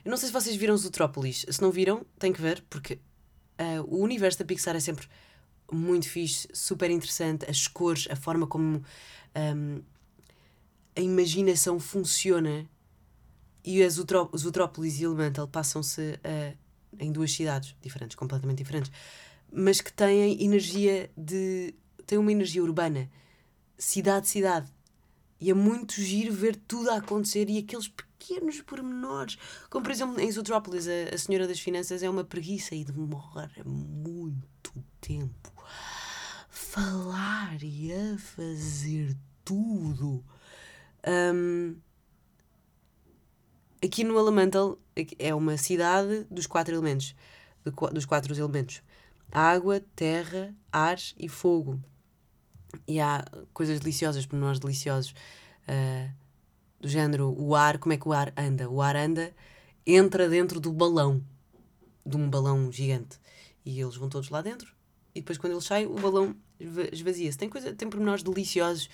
Eu 0.05 0.11
não 0.11 0.17
sei 0.17 0.27
se 0.27 0.33
vocês 0.33 0.57
viram 0.57 0.77
Zootrópolis. 0.77 1.47
Se 1.49 1.63
não 1.63 1.71
viram, 1.71 2.05
tem 2.19 2.33
que 2.33 2.43
ver, 2.43 2.65
porque 2.69 2.95
uh, 2.95 3.83
o 3.87 4.03
universo 4.03 4.41
da 4.41 4.45
Pixar 4.45 4.75
é 4.75 4.81
sempre 4.81 5.07
muito 5.73 6.09
fixe, 6.09 6.49
super 6.53 6.91
interessante, 6.91 7.49
as 7.51 7.67
cores, 7.67 8.07
a 8.11 8.17
forma 8.17 8.47
como 8.47 8.83
um, 9.37 9.83
a 10.97 11.01
imaginação 11.01 11.79
funciona. 11.79 12.69
E 13.65 13.83
as 13.83 13.95
Zootrópolis 13.95 15.01
e 15.01 15.05
Elemental 15.05 15.49
passam-se 15.49 16.01
uh, 16.01 16.57
em 16.99 17.11
duas 17.11 17.33
cidades 17.33 17.75
diferentes, 17.83 18.15
completamente 18.15 18.59
diferentes, 18.59 18.93
mas 19.53 19.81
que 19.81 19.93
têm 19.93 20.43
energia 20.43 21.11
de. 21.17 21.75
têm 22.07 22.17
uma 22.17 22.31
energia 22.31 22.63
urbana, 22.63 23.11
cidade-cidade. 23.77 24.73
E 25.41 25.51
é 25.51 25.55
muito 25.55 26.01
giro 26.01 26.33
ver 26.33 26.57
tudo 26.57 26.91
a 26.91 26.97
acontecer 26.97 27.51
e 27.51 27.59
aqueles 27.59 27.89
pequenos 27.89 28.61
pormenores. 28.63 29.37
Como, 29.69 29.85
por 29.85 29.93
exemplo, 29.93 30.19
em 30.19 30.31
Zootrópolis, 30.31 30.87
a, 30.87 31.15
a 31.15 31.19
Senhora 31.19 31.47
das 31.47 31.61
Finanças 31.61 32.03
é 32.03 32.09
uma 32.09 32.25
preguiça 32.25 32.75
e 32.75 32.85
demora 32.85 33.51
muito 33.65 34.73
tempo 35.01 35.56
falar 36.77 37.57
e 37.63 37.91
a 37.91 38.19
fazer 38.19 39.17
tudo. 39.43 40.23
Um, 41.35 41.75
aqui 43.83 44.05
no 44.05 44.19
Elemental 44.19 44.79
é 45.19 45.35
uma 45.35 45.57
cidade 45.57 46.27
dos 46.31 46.47
quatro 46.47 46.75
elementos, 46.75 47.15
dos 47.93 48.05
quatro 48.05 48.35
elementos: 48.39 48.83
água, 49.33 49.81
terra, 49.95 50.55
ar 50.71 50.99
e 51.19 51.31
fogo. 51.31 51.81
E 52.87 53.01
há 53.01 53.25
coisas 53.55 53.81
deliciosas, 53.81 54.29
nós 54.29 54.59
deliciosos, 54.59 55.15
uh, 55.67 56.13
do 56.79 56.89
género 56.89 57.35
o 57.39 57.55
ar, 57.55 57.79
como 57.79 57.95
é 57.95 57.97
que 57.97 58.07
o 58.07 58.13
ar 58.13 58.35
anda? 58.37 58.69
O 58.69 58.83
ar 58.83 58.97
anda, 58.97 59.35
entra 59.87 60.29
dentro 60.29 60.61
do 60.61 60.75
balão, 60.75 61.25
de 62.05 62.19
um 62.19 62.29
balão 62.29 62.71
gigante. 62.71 63.19
E 63.65 63.81
eles 63.81 63.97
vão 63.97 64.11
todos 64.11 64.29
lá 64.29 64.43
dentro, 64.43 64.77
e 65.15 65.21
depois 65.21 65.39
quando 65.39 65.55
ele 65.55 65.63
sai, 65.63 65.87
o 65.87 65.95
balão 65.95 66.37
esvazia-se. 66.93 67.39
Tem, 67.39 67.49
coisa, 67.49 67.75
tem 67.75 67.89
pormenores 67.89 68.23
deliciosos 68.23 68.89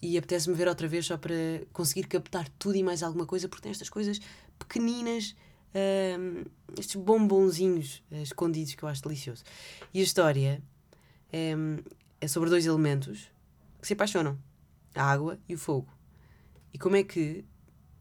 e 0.00 0.18
apetece-me 0.18 0.56
ver 0.56 0.68
outra 0.68 0.88
vez 0.88 1.06
só 1.06 1.16
para 1.16 1.34
conseguir 1.72 2.08
captar 2.08 2.48
tudo 2.58 2.76
e 2.76 2.82
mais 2.82 3.02
alguma 3.02 3.24
coisa, 3.24 3.48
porque 3.48 3.62
tem 3.62 3.70
estas 3.70 3.88
coisas 3.88 4.20
pequeninas, 4.58 5.36
hum, 6.18 6.44
estes 6.78 6.96
bombonzinhos 6.96 8.02
uh, 8.10 8.22
escondidos 8.22 8.74
que 8.74 8.82
eu 8.82 8.88
acho 8.88 9.02
delicioso. 9.02 9.44
E 9.94 10.00
a 10.00 10.02
história 10.02 10.62
é, 11.32 11.54
é 12.20 12.28
sobre 12.28 12.50
dois 12.50 12.66
elementos 12.66 13.30
que 13.80 13.86
se 13.86 13.92
apaixonam: 13.92 14.38
a 14.94 15.04
água 15.04 15.38
e 15.48 15.54
o 15.54 15.58
fogo. 15.58 15.88
E 16.74 16.78
como 16.78 16.96
é 16.96 17.04
que 17.04 17.44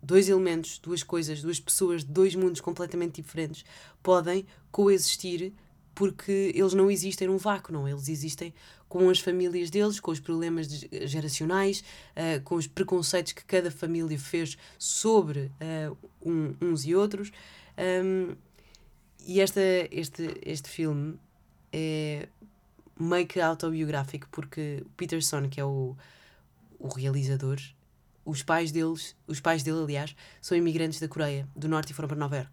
dois 0.02 0.28
elementos, 0.28 0.80
duas 0.80 1.04
coisas, 1.04 1.42
duas 1.42 1.60
pessoas 1.60 2.04
de 2.04 2.12
dois 2.12 2.34
mundos 2.36 2.62
completamente 2.62 3.22
diferentes 3.22 3.64
podem 4.02 4.46
coexistir 4.72 5.54
porque 5.94 6.52
eles 6.56 6.74
não 6.74 6.90
existem 6.90 7.28
num 7.28 7.38
vácuo, 7.38 7.72
não. 7.72 7.88
Eles 7.88 8.08
existem 8.08 8.54
com 8.88 9.10
as 9.10 9.20
famílias 9.20 9.70
deles, 9.70 10.00
com 10.00 10.12
os 10.12 10.20
problemas 10.20 10.68
geracionais, 10.68 11.84
uh, 12.12 12.42
com 12.44 12.56
os 12.56 12.68
preconceitos 12.68 13.34
que 13.34 13.46
cada 13.46 13.72
família 13.72 14.20
fez 14.20 14.58
sobre 14.78 15.52
uh, 15.62 15.98
um, 16.22 16.56
uns 16.62 16.86
e 16.86 16.96
outros. 16.96 17.32
Um, 17.78 18.36
e 19.26 19.40
esta, 19.40 19.62
este, 19.92 20.38
este 20.44 20.70
filme 20.70 21.18
é 21.72 22.28
meio 23.00 23.26
que 23.28 23.40
autobiográfico, 23.40 24.28
porque 24.32 24.84
o 24.86 24.90
Peterson, 24.90 25.48
que 25.50 25.60
é 25.60 25.66
o, 25.66 25.96
o 26.80 26.88
realizador, 26.88 27.60
os 28.26 28.44
pais 28.44 28.72
deles, 28.72 29.16
os 29.28 29.40
pais 29.40 29.64
dele, 29.64 29.82
aliás, 29.84 30.16
são 30.42 30.58
imigrantes 30.58 31.00
da 31.00 31.08
Coreia 31.08 31.48
do 31.56 31.68
Norte 31.68 31.92
e 31.92 31.94
foram 31.94 32.08
para 32.08 32.18
Nova 32.18 32.38
York. 32.38 32.52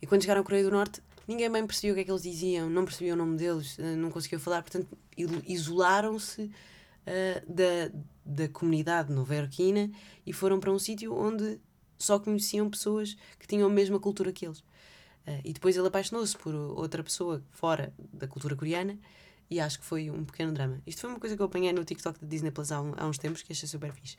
E 0.00 0.06
quando 0.06 0.22
chegaram 0.22 0.40
à 0.40 0.44
Coreia 0.44 0.64
do 0.64 0.70
Norte, 0.70 1.02
ninguém 1.26 1.50
bem 1.50 1.66
percebia 1.66 1.92
o 1.92 1.94
que 1.94 2.00
é 2.00 2.04
que 2.04 2.10
eles 2.10 2.22
diziam, 2.22 2.68
não 2.68 2.84
percebia 2.84 3.14
o 3.14 3.16
nome 3.16 3.36
deles, 3.36 3.78
eh, 3.78 3.96
não 3.96 4.10
conseguiam 4.10 4.40
falar, 4.40 4.62
portanto 4.62 4.86
isolaram-se 5.46 6.42
uh, 6.42 6.50
da, 7.52 7.90
da 8.24 8.48
comunidade 8.48 9.12
nova-iorquina 9.12 9.90
e 10.26 10.32
foram 10.32 10.58
para 10.58 10.72
um 10.72 10.78
sítio 10.78 11.14
onde 11.14 11.60
só 11.98 12.18
conheciam 12.18 12.68
pessoas 12.68 13.16
que 13.38 13.46
tinham 13.46 13.68
a 13.68 13.72
mesma 13.72 14.00
cultura 14.00 14.32
que 14.32 14.46
eles. 14.46 14.58
Uh, 14.58 15.40
e 15.44 15.52
depois 15.52 15.76
ele 15.76 15.86
apaixonou-se 15.86 16.36
por 16.36 16.54
outra 16.54 17.02
pessoa 17.02 17.42
fora 17.50 17.92
da 18.12 18.26
cultura 18.26 18.56
coreana 18.56 18.98
e 19.50 19.60
acho 19.60 19.78
que 19.78 19.84
foi 19.84 20.10
um 20.10 20.24
pequeno 20.24 20.52
drama. 20.52 20.82
Isto 20.86 21.02
foi 21.02 21.10
uma 21.10 21.20
coisa 21.20 21.36
que 21.36 21.42
eu 21.42 21.46
apanhei 21.46 21.72
no 21.72 21.84
TikTok 21.84 22.18
da 22.20 22.26
Disney 22.26 22.50
Plus 22.50 22.72
há, 22.72 22.80
um, 22.80 22.92
há 22.96 23.06
uns 23.06 23.18
tempos 23.18 23.42
que 23.42 23.52
achei 23.52 23.68
super 23.68 23.92
fixe. 23.92 24.16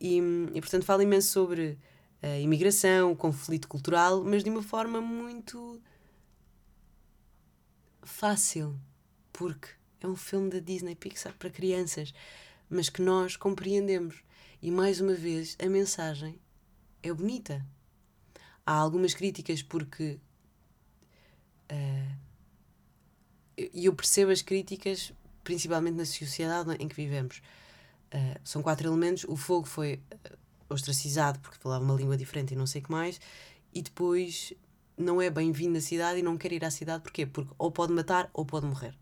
E, 0.00 0.18
e 0.54 0.60
portanto 0.60 0.84
fala 0.84 1.02
imenso 1.02 1.28
sobre 1.28 1.78
a 2.22 2.38
imigração, 2.38 3.12
o 3.12 3.16
conflito 3.16 3.68
cultural, 3.68 4.22
mas 4.24 4.42
de 4.42 4.50
uma 4.50 4.62
forma 4.62 5.00
muito 5.00 5.80
fácil, 8.08 8.78
porque 9.32 9.68
é 10.00 10.06
um 10.06 10.16
filme 10.16 10.50
da 10.50 10.58
Disney 10.58 10.94
Pixar 10.94 11.34
para 11.38 11.50
crianças, 11.50 12.12
mas 12.68 12.88
que 12.88 13.02
nós 13.02 13.36
compreendemos. 13.36 14.22
E 14.60 14.70
mais 14.70 15.00
uma 15.00 15.14
vez, 15.14 15.56
a 15.60 15.66
mensagem 15.66 16.40
é 17.02 17.12
bonita. 17.12 17.64
Há 18.66 18.72
algumas 18.72 19.14
críticas 19.14 19.62
porque. 19.62 20.18
Uh, 21.70 22.18
e 23.56 23.84
eu 23.86 23.94
percebo 23.94 24.30
as 24.30 24.42
críticas, 24.42 25.12
principalmente 25.44 25.96
na 25.96 26.04
sociedade 26.04 26.74
em 26.80 26.88
que 26.88 26.96
vivemos. 26.96 27.42
Uh, 28.12 28.40
são 28.42 28.62
quatro 28.62 28.88
elementos. 28.88 29.24
O 29.24 29.36
fogo 29.36 29.66
foi 29.66 30.00
ostracizado 30.68 31.38
porque 31.40 31.58
falava 31.58 31.84
uma 31.84 31.94
língua 31.94 32.16
diferente 32.16 32.54
e 32.54 32.56
não 32.56 32.66
sei 32.66 32.80
o 32.80 32.84
que 32.84 32.90
mais. 32.90 33.20
E 33.72 33.82
depois 33.82 34.52
não 34.98 35.22
é 35.22 35.30
bem-vindo 35.30 35.74
na 35.74 35.80
cidade 35.80 36.18
e 36.18 36.22
não 36.22 36.36
quer 36.36 36.52
ir 36.52 36.64
à 36.64 36.70
cidade. 36.70 37.02
Porquê? 37.02 37.24
Porque 37.24 37.52
ou 37.56 37.70
pode 37.70 37.92
matar 37.92 38.28
ou 38.34 38.44
pode 38.44 38.66
morrer. 38.66 38.94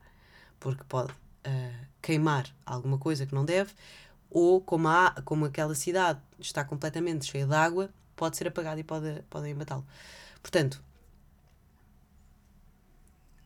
Porque 0.60 0.84
pode 0.84 1.12
uh, 1.12 1.86
queimar 2.02 2.54
alguma 2.64 2.98
coisa 2.98 3.26
que 3.26 3.34
não 3.34 3.44
deve, 3.44 3.72
ou 4.30 4.60
como, 4.60 4.88
há, 4.88 5.14
como 5.24 5.46
aquela 5.46 5.74
cidade 5.74 6.20
está 6.38 6.64
completamente 6.64 7.24
cheia 7.24 7.46
de 7.46 7.54
água, 7.54 7.90
pode 8.14 8.36
ser 8.36 8.48
apagada 8.48 8.78
e 8.78 8.84
pode, 8.84 9.22
podem 9.30 9.54
matá-lo. 9.54 9.86
Portanto, 10.42 10.82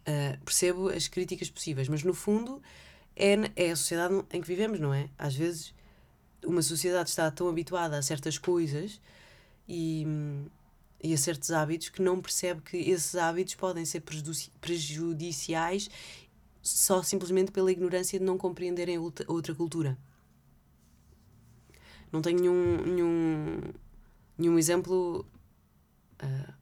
uh, 0.08 0.44
percebo 0.44 0.88
as 0.88 1.08
críticas 1.08 1.48
possíveis, 1.48 1.88
mas 1.88 2.02
no 2.02 2.14
fundo 2.14 2.60
é, 3.16 3.34
é 3.56 3.70
a 3.70 3.76
sociedade 3.76 4.14
em 4.32 4.40
que 4.40 4.46
vivemos, 4.46 4.80
não 4.80 4.92
é? 4.92 5.08
Às 5.16 5.34
vezes 5.34 5.74
uma 6.44 6.62
sociedade 6.62 7.10
está 7.10 7.30
tão 7.30 7.48
habituada 7.48 7.98
a 7.98 8.02
certas 8.02 8.38
coisas 8.38 9.00
e 9.68 10.06
e 11.02 11.14
a 11.14 11.18
certos 11.18 11.50
hábitos 11.50 11.88
que 11.88 12.02
não 12.02 12.20
percebe 12.20 12.60
que 12.60 12.76
esses 12.76 13.14
hábitos 13.14 13.54
podem 13.54 13.84
ser 13.84 14.02
prejudiciais 14.60 15.88
só 16.62 17.02
simplesmente 17.02 17.50
pela 17.50 17.72
ignorância 17.72 18.18
de 18.18 18.24
não 18.24 18.36
compreenderem 18.36 18.98
outra 18.98 19.54
cultura. 19.54 19.96
Não 22.12 22.20
tenho 22.20 22.40
nenhum, 22.40 22.82
nenhum, 22.84 23.60
nenhum 24.36 24.58
exemplo 24.58 25.24
uh, 26.22 26.52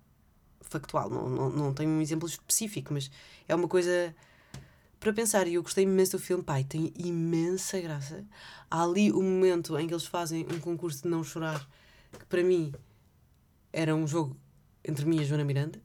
factual, 0.60 1.10
não, 1.10 1.28
não, 1.28 1.50
não 1.50 1.74
tenho 1.74 1.90
um 1.90 2.00
exemplo 2.00 2.28
específico, 2.28 2.92
mas 2.92 3.10
é 3.48 3.54
uma 3.54 3.66
coisa 3.66 4.14
para 5.00 5.12
pensar. 5.12 5.48
E 5.48 5.54
eu 5.54 5.62
gostei 5.62 5.84
imenso 5.84 6.12
do 6.12 6.22
filme, 6.22 6.44
pai, 6.44 6.64
tem 6.64 6.92
imensa 6.96 7.80
graça. 7.80 8.24
Há 8.70 8.82
ali 8.82 9.10
o 9.10 9.22
momento 9.22 9.76
em 9.78 9.86
que 9.86 9.94
eles 9.94 10.06
fazem 10.06 10.46
um 10.52 10.60
concurso 10.60 11.02
de 11.02 11.08
não 11.08 11.24
chorar, 11.24 11.66
que 12.12 12.26
para 12.26 12.44
mim 12.44 12.72
era 13.72 13.94
um 13.94 14.06
jogo 14.06 14.36
entre 14.84 15.04
mim 15.04 15.18
e 15.18 15.20
a 15.20 15.24
Joana 15.24 15.44
Miranda. 15.44 15.80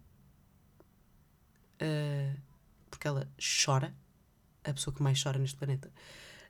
Uh, 1.82 2.40
porque 2.90 3.08
ela 3.08 3.30
chora. 3.66 3.96
A 4.64 4.74
pessoa 4.74 4.96
que 4.96 5.04
mais 5.04 5.22
chora 5.22 5.38
neste 5.38 5.58
planeta. 5.58 5.90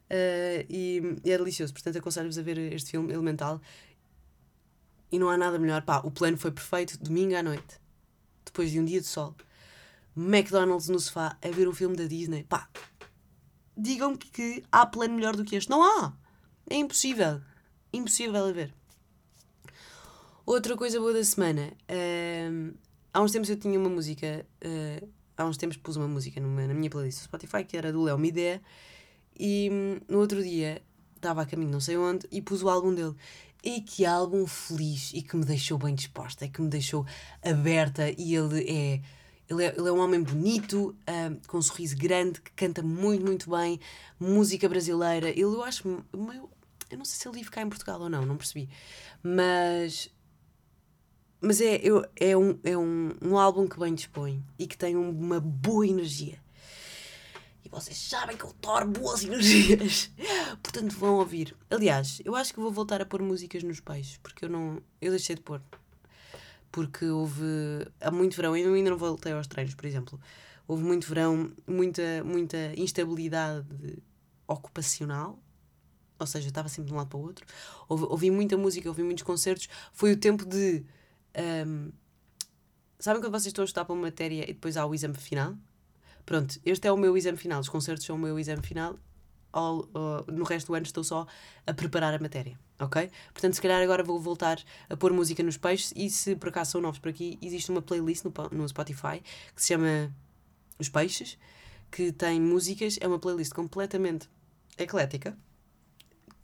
Uh, 0.09 0.65
e, 0.69 1.01
e, 1.23 1.31
é 1.31 1.37
delicioso. 1.37 1.73
Portanto, 1.73 1.97
aconselho-vos 1.97 2.37
a 2.37 2.43
ver 2.43 2.57
este 2.57 2.91
filme 2.91 3.11
Elemental. 3.11 3.59
E 5.11 5.17
não 5.17 5.29
há 5.29 5.37
nada 5.37 5.57
melhor. 5.57 5.81
Pá, 5.81 6.01
o 6.03 6.11
plano 6.11 6.37
foi 6.37 6.51
perfeito. 6.51 6.97
Domingo 6.99 7.35
à 7.35 7.41
noite. 7.41 7.79
Depois 8.45 8.71
de 8.71 8.79
um 8.79 8.85
dia 8.85 9.01
de 9.01 9.07
sol. 9.07 9.35
McDonald's 10.15 10.89
no 10.89 10.99
sofá 10.99 11.37
a 11.41 11.49
ver 11.49 11.67
um 11.67 11.73
filme 11.73 11.95
da 11.95 12.05
Disney. 12.05 12.43
Pá, 12.43 12.69
digam-me 13.75 14.17
que 14.17 14.63
há 14.71 14.85
plano 14.85 15.15
melhor 15.15 15.35
do 15.35 15.43
que 15.43 15.55
este. 15.55 15.69
Não 15.69 15.81
há! 15.81 16.13
É 16.69 16.75
impossível. 16.75 17.41
Impossível 17.91 18.45
a 18.45 18.51
ver. 18.51 18.73
Outra 20.45 20.75
coisa 20.75 20.99
boa 20.99 21.13
da 21.13 21.23
semana. 21.23 21.71
Uh, 21.89 22.75
há 23.13 23.21
uns 23.21 23.32
tempos 23.32 23.49
eu 23.49 23.56
tinha 23.56 23.79
uma 23.79 23.89
música. 23.89 24.45
Uh, 24.62 25.08
há 25.38 25.45
uns 25.45 25.56
tempos 25.56 25.77
pus 25.77 25.95
uma 25.95 26.08
música 26.08 26.41
numa, 26.41 26.67
na 26.67 26.73
minha 26.73 26.89
playlist 26.89 27.19
do 27.19 27.23
Spotify 27.23 27.63
que 27.63 27.77
era 27.77 27.93
do 27.93 28.03
Léo 28.03 28.17
Midé. 28.17 28.60
E 29.39 29.69
um, 29.71 30.13
no 30.13 30.19
outro 30.19 30.43
dia 30.43 30.82
estava 31.15 31.41
a 31.41 31.45
caminho 31.45 31.71
não 31.71 31.79
sei 31.79 31.95
onde 31.95 32.27
e 32.29 32.41
pus 32.41 32.62
o 32.62 32.67
álbum 32.67 32.93
dele. 32.93 33.15
E 33.63 33.79
que 33.79 34.06
álbum 34.06 34.45
feliz 34.45 35.12
e 35.13 35.21
que 35.21 35.38
me 35.38 35.45
deixou 35.45 35.77
bem 35.77 35.95
disposta, 35.95 36.45
que 36.45 36.62
me 36.62 36.67
deixou 36.67 37.06
aberta. 37.41 38.10
E 38.17 38.36
ele 38.36 38.69
é. 38.69 39.01
Ele 39.49 39.65
é, 39.65 39.75
ele 39.77 39.89
é 39.89 39.91
um 39.91 39.99
homem 39.99 40.23
bonito, 40.23 40.95
uh, 41.01 41.47
com 41.47 41.58
um 41.58 41.62
sorriso 41.62 41.97
grande, 41.97 42.41
que 42.41 42.51
canta 42.51 42.82
muito, 42.82 43.25
muito 43.25 43.49
bem, 43.49 43.79
música 44.19 44.67
brasileira. 44.67 45.29
Ele, 45.29 45.41
eu 45.41 45.63
acho. 45.63 45.88
Eu, 46.13 46.49
eu 46.89 46.97
não 46.97 47.06
sei 47.06 47.19
se 47.19 47.27
ele 47.27 47.38
vive 47.38 47.51
cá 47.51 47.62
em 47.62 47.69
Portugal 47.69 48.01
ou 48.01 48.10
não, 48.10 48.25
não 48.25 48.38
percebi. 48.38 48.69
Mas 49.21 50.10
mas 51.43 51.60
é, 51.60 51.75
eu, 51.84 52.06
é, 52.15 52.38
um, 52.38 52.58
é 52.63 52.77
um, 52.77 53.12
um 53.21 53.38
álbum 53.38 53.67
que 53.67 53.77
bem 53.77 53.93
dispõe 53.93 54.41
e 54.58 54.65
que 54.65 54.77
tem 54.77 54.95
uma 54.95 55.41
boa 55.41 55.86
energia. 55.86 56.41
E 57.65 57.69
vocês 57.69 57.97
sabem 57.97 58.38
que 58.38 58.45
eu 58.45 58.49
adoro 58.49 58.88
boas 58.88 59.25
energias. 59.25 60.10
Portanto, 60.63 60.95
vão 60.95 61.15
ouvir. 61.15 61.53
Aliás, 61.69 62.21
eu 62.23 62.34
acho 62.34 62.53
que 62.53 62.62
vou 62.62 62.71
voltar 62.71 63.01
a 63.01 63.06
pôr 63.06 63.21
músicas 63.21 63.62
nos 63.62 63.82
peixes, 63.82 64.17
porque 64.23 64.45
eu 64.45 64.49
não. 64.49 64.82
Eu 65.01 65.12
deixei 65.12 65.36
de 65.36 65.41
pôr. 65.41 65.62
Porque 66.71 67.06
houve. 67.06 67.43
Há 67.99 68.10
muito 68.10 68.38
verão, 68.38 68.56
eu 68.56 68.73
ainda 68.73 68.89
não 68.89 68.97
voltei 68.97 69.34
aos 69.34 69.47
treinos, 69.47 69.75
por 69.75 69.86
exemplo. 69.86 70.17
Houve 70.65 70.84
muito 70.84 71.06
verão, 71.08 71.51
muita, 71.67 72.23
muita 72.23 72.58
instabilidade 72.77 74.01
ocupacional. 74.47 75.38
ou 76.17 76.25
seja, 76.25 76.47
eu 76.47 76.49
estava 76.49 76.69
sempre 76.69 76.88
de 76.88 76.93
um 76.93 76.97
lado 76.97 77.10
para 77.10 77.17
o 77.17 77.21
outro. 77.21 77.45
Ouvi, 77.89 78.32
muita 78.32 78.56
música, 78.56 78.88
ouvi 78.88 79.03
muitos 79.03 79.23
concertos. 79.23 79.67
Foi 79.91 80.13
o 80.13 80.17
tempo 80.17 80.45
de. 80.45 80.86
Um, 81.37 81.91
sabem 82.99 83.21
quando 83.21 83.31
vocês 83.31 83.47
estão 83.47 83.63
a 83.63 83.65
estudar 83.65 83.85
para 83.85 83.93
uma 83.93 84.03
matéria 84.03 84.43
e 84.43 84.53
depois 84.53 84.77
há 84.77 84.85
o 84.85 84.93
exame 84.93 85.15
final? 85.15 85.55
Pronto, 86.25 86.59
este 86.65 86.87
é 86.87 86.91
o 86.91 86.97
meu 86.97 87.17
exame 87.17 87.37
final. 87.37 87.59
Os 87.59 87.69
concertos 87.69 88.05
são 88.05 88.15
o 88.15 88.19
meu 88.19 88.39
exame 88.39 88.61
final. 88.61 88.97
All, 89.51 89.81
uh, 89.93 90.31
no 90.31 90.43
resto 90.45 90.67
do 90.67 90.73
ano 90.73 90.85
estou 90.85 91.03
só 91.03 91.27
a 91.67 91.73
preparar 91.75 92.11
a 92.11 92.17
matéria, 92.17 92.59
ok? 92.79 93.11
Portanto, 93.31 93.53
se 93.53 93.61
calhar 93.61 93.83
agora 93.83 94.03
vou 94.03 94.19
voltar 94.19 94.59
a 94.89 94.97
pôr 94.97 95.13
música 95.13 95.43
nos 95.43 95.57
peixes 95.57 95.93
e 95.95 96.09
se 96.09 96.35
por 96.35 96.49
acaso 96.49 96.71
são 96.71 96.81
novos 96.81 96.97
por 96.97 97.09
aqui, 97.09 97.37
existe 97.39 97.69
uma 97.69 97.81
playlist 97.81 98.25
no, 98.25 98.33
no 98.51 98.67
Spotify 98.67 99.21
que 99.55 99.61
se 99.61 99.67
chama 99.67 100.11
Os 100.79 100.89
Peixes, 100.89 101.37
que 101.91 102.11
tem 102.11 102.41
músicas, 102.41 102.97
é 102.99 103.07
uma 103.07 103.19
playlist 103.19 103.53
completamente 103.53 104.27
eclética. 104.75 105.37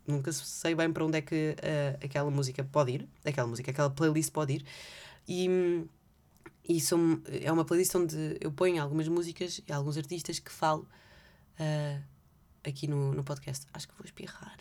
Nunca 0.06 0.32
sei 0.32 0.74
bem 0.74 0.92
para 0.92 1.04
onde 1.04 1.18
é 1.18 1.22
que 1.22 1.54
uh, 1.58 2.04
aquela 2.04 2.30
música 2.30 2.64
pode 2.64 2.92
ir, 2.92 3.08
aquela 3.24 3.46
música, 3.46 3.70
aquela 3.70 3.90
playlist 3.90 4.32
pode 4.32 4.54
ir. 4.54 4.64
E, 5.28 5.86
e 6.68 6.78
é 7.42 7.52
uma 7.52 7.64
playlist 7.64 7.94
onde 7.94 8.36
eu 8.40 8.50
ponho 8.50 8.82
algumas 8.82 9.08
músicas 9.08 9.60
e 9.66 9.72
alguns 9.72 9.96
artistas 9.96 10.38
que 10.38 10.50
falo 10.50 10.88
uh, 11.58 12.02
aqui 12.64 12.86
no, 12.86 13.12
no 13.14 13.22
podcast. 13.22 13.66
Acho 13.72 13.88
que 13.88 13.94
vou 13.94 14.04
espirrar. 14.04 14.58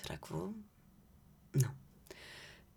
Será 0.00 0.16
que 0.16 0.32
vou? 0.32 0.54
Não. 1.54 1.74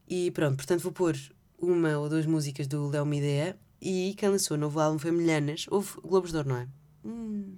E 0.07 0.31
pronto, 0.31 0.57
portanto 0.57 0.81
vou 0.81 0.91
pôr 0.91 1.15
uma 1.57 1.97
ou 1.97 2.09
duas 2.09 2.25
músicas 2.25 2.67
do 2.67 2.87
Léo 2.89 3.05
Midea 3.05 3.57
e 3.79 4.13
quem 4.17 4.29
lançou 4.29 4.57
o 4.57 4.59
novo 4.59 4.79
álbum 4.79 4.99
foi 4.99 5.11
Milhanas. 5.11 5.65
Houve 5.69 6.01
Globos 6.01 6.31
de 6.31 6.37
Ouro, 6.37 6.49
não 6.49 6.57
é? 6.57 6.67
Hum, 7.05 7.57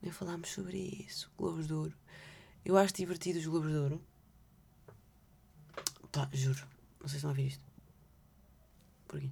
nem 0.00 0.10
falámos 0.10 0.50
sobre 0.50 1.04
isso. 1.06 1.30
Globos 1.36 1.66
de 1.66 1.74
Ouro. 1.74 1.94
Eu 2.66 2.76
acho 2.76 2.94
divertido 2.94 3.38
os 3.38 3.46
Globos 3.46 3.70
de 3.70 3.76
Ouro. 3.76 4.02
Juro. 6.32 6.66
Não 7.00 7.06
sei 7.06 7.10
se 7.10 7.16
estão 7.18 7.30
a 7.30 7.32
ouvir 7.32 7.46
isto. 7.46 7.64
Por 9.06 9.18
aqui. 9.18 9.30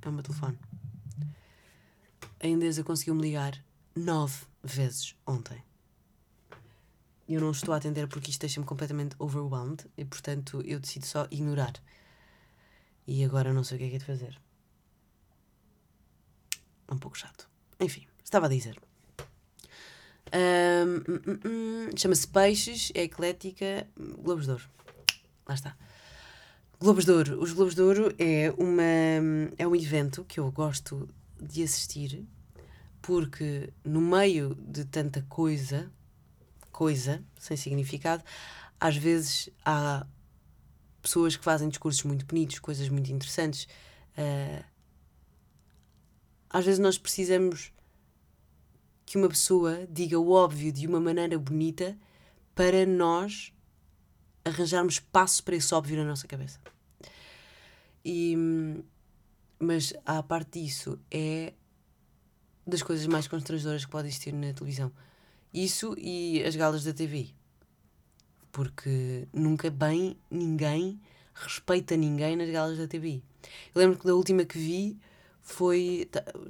É 0.00 0.08
o 0.08 0.12
meu 0.12 0.22
telefone. 0.22 0.58
A 2.42 2.46
Endesa 2.46 2.82
conseguiu-me 2.82 3.20
ligar 3.20 3.62
nove 3.94 4.46
vezes 4.62 5.14
ontem. 5.26 5.62
Eu 7.28 7.42
não 7.42 7.50
estou 7.50 7.74
a 7.74 7.76
atender 7.76 8.08
porque 8.08 8.30
isto 8.30 8.40
deixa-me 8.40 8.64
completamente 8.64 9.14
overwhelmed 9.18 9.84
e, 9.98 10.06
portanto, 10.06 10.62
eu 10.62 10.80
decido 10.80 11.04
só 11.04 11.28
ignorar. 11.30 11.74
E 13.06 13.22
agora 13.22 13.52
não 13.52 13.64
sei 13.64 13.76
o 13.76 13.80
que 13.80 13.84
é 13.84 13.90
que 13.90 13.96
é 13.96 13.98
de 13.98 14.04
fazer. 14.06 14.40
É 16.88 16.94
um 16.94 16.98
pouco 16.98 17.18
chato. 17.18 17.50
Enfim, 17.78 18.06
estava 18.24 18.46
a 18.46 18.48
dizer. 18.48 18.80
Um, 20.32 21.12
um, 21.12 21.88
um, 21.88 21.96
Chama-se 21.96 22.28
Peixes, 22.28 22.92
é 22.94 23.02
eclética, 23.02 23.86
Globos 23.96 24.44
de 24.44 24.52
Ouro. 24.52 24.64
Lá 25.48 25.54
está. 25.54 25.76
Globos 26.78 27.04
de 27.04 27.12
Ouro. 27.12 27.42
Os 27.42 27.52
Globos 27.52 27.74
de 27.74 27.82
Ouro 27.82 28.14
é, 28.18 28.52
uma, 28.56 28.82
é 29.58 29.66
um 29.66 29.74
evento 29.74 30.24
que 30.24 30.38
eu 30.38 30.50
gosto 30.50 31.08
de 31.40 31.62
assistir 31.62 32.24
porque 33.02 33.72
no 33.84 34.00
meio 34.00 34.54
de 34.54 34.84
tanta 34.84 35.22
coisa, 35.28 35.90
coisa 36.70 37.24
sem 37.38 37.56
significado, 37.56 38.22
às 38.78 38.96
vezes 38.96 39.48
há 39.64 40.06
pessoas 41.02 41.36
que 41.36 41.44
fazem 41.44 41.68
discursos 41.68 42.02
muito 42.02 42.26
bonitos, 42.26 42.58
coisas 42.58 42.88
muito 42.88 43.10
interessantes. 43.10 43.64
Uh, 44.16 44.64
às 46.48 46.64
vezes 46.64 46.78
nós 46.78 46.98
precisamos 46.98 47.72
que 49.10 49.18
uma 49.18 49.28
pessoa 49.28 49.88
diga 49.90 50.20
o 50.20 50.30
óbvio 50.30 50.70
de 50.70 50.86
uma 50.86 51.00
maneira 51.00 51.36
bonita 51.36 51.98
para 52.54 52.86
nós 52.86 53.52
arranjarmos 54.44 54.94
espaço 54.94 55.42
para 55.42 55.56
esse 55.56 55.74
óbvio 55.74 55.96
na 55.96 56.04
nossa 56.04 56.28
cabeça. 56.28 56.60
E, 58.04 58.36
mas 59.58 59.92
a 60.06 60.22
parte 60.22 60.60
disso 60.60 60.96
é 61.10 61.54
das 62.64 62.84
coisas 62.84 63.04
mais 63.08 63.26
constrangedoras 63.26 63.84
que 63.84 63.90
pode 63.90 64.06
existir 64.06 64.32
na 64.32 64.52
televisão. 64.52 64.92
Isso 65.52 65.96
e 65.98 66.44
as 66.44 66.54
galas 66.54 66.84
da 66.84 66.94
TV. 66.94 67.30
Porque 68.52 69.26
nunca 69.32 69.72
bem 69.72 70.16
ninguém 70.30 71.00
respeita 71.34 71.96
ninguém 71.96 72.36
nas 72.36 72.48
galas 72.48 72.78
da 72.78 72.86
TV. 72.86 73.20
Eu 73.74 73.80
lembro 73.80 73.98
que 73.98 74.06
da 74.06 74.14
última 74.14 74.44
que 74.44 74.56
vi 74.56 75.00
foi. 75.42 76.08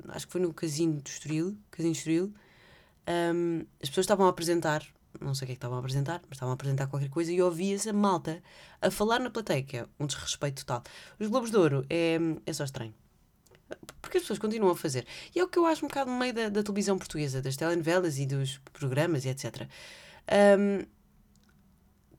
Acho 0.09 0.27
que 0.27 0.33
foi 0.33 0.43
no 0.43 0.53
Casino 0.53 1.01
do 1.01 1.09
Estoril. 1.09 1.57
Casino 1.71 1.95
do 1.95 1.97
Estoril. 1.97 2.35
Um, 3.09 3.67
as 3.83 3.89
pessoas 3.89 4.05
estavam 4.05 4.27
a 4.27 4.31
apresentar, 4.31 4.85
não 5.21 5.35
sei 5.35 5.45
o 5.45 5.47
que 5.47 5.53
é 5.53 5.55
que 5.55 5.59
estavam 5.59 5.77
a 5.77 5.81
apresentar, 5.81 6.21
mas 6.29 6.37
estavam 6.37 6.53
a 6.53 6.55
apresentar 6.55 6.87
qualquer 6.87 7.09
coisa 7.09 7.33
e 7.33 7.43
ouvia-se 7.43 7.89
a 7.89 7.93
malta 7.93 8.43
a 8.81 8.91
falar 8.91 9.19
na 9.19 9.31
plateia, 9.31 9.63
que 9.63 9.77
é 9.79 9.87
um 9.99 10.07
desrespeito 10.07 10.65
total. 10.65 10.83
Os 11.19 11.29
Globos 11.29 11.51
de 11.51 11.57
Ouro 11.57 11.85
é, 11.91 12.19
é 12.47 12.53
só 12.53 12.65
estranho. 12.65 12.95
Porque 14.03 14.19
as 14.19 14.25
pessoas 14.25 14.39
continuam 14.39 14.73
a 14.73 14.77
fazer. 14.77 15.07
E 15.35 15.39
é 15.39 15.45
o 15.45 15.49
que 15.49 15.59
eu 15.59 15.67
acho 15.67 15.85
um 15.85 15.89
bocado 15.89 16.11
no 16.11 16.19
meio 16.19 16.35
da, 16.35 16.49
da 16.49 16.63
televisão 16.63 16.99
portuguesa, 16.99 17.41
das 17.41 17.57
telenovelas 17.57 18.19
e 18.19 18.27
dos 18.27 18.59
programas 18.73 19.25
e 19.25 19.29
etc. 19.29 19.69
Um, 20.59 20.85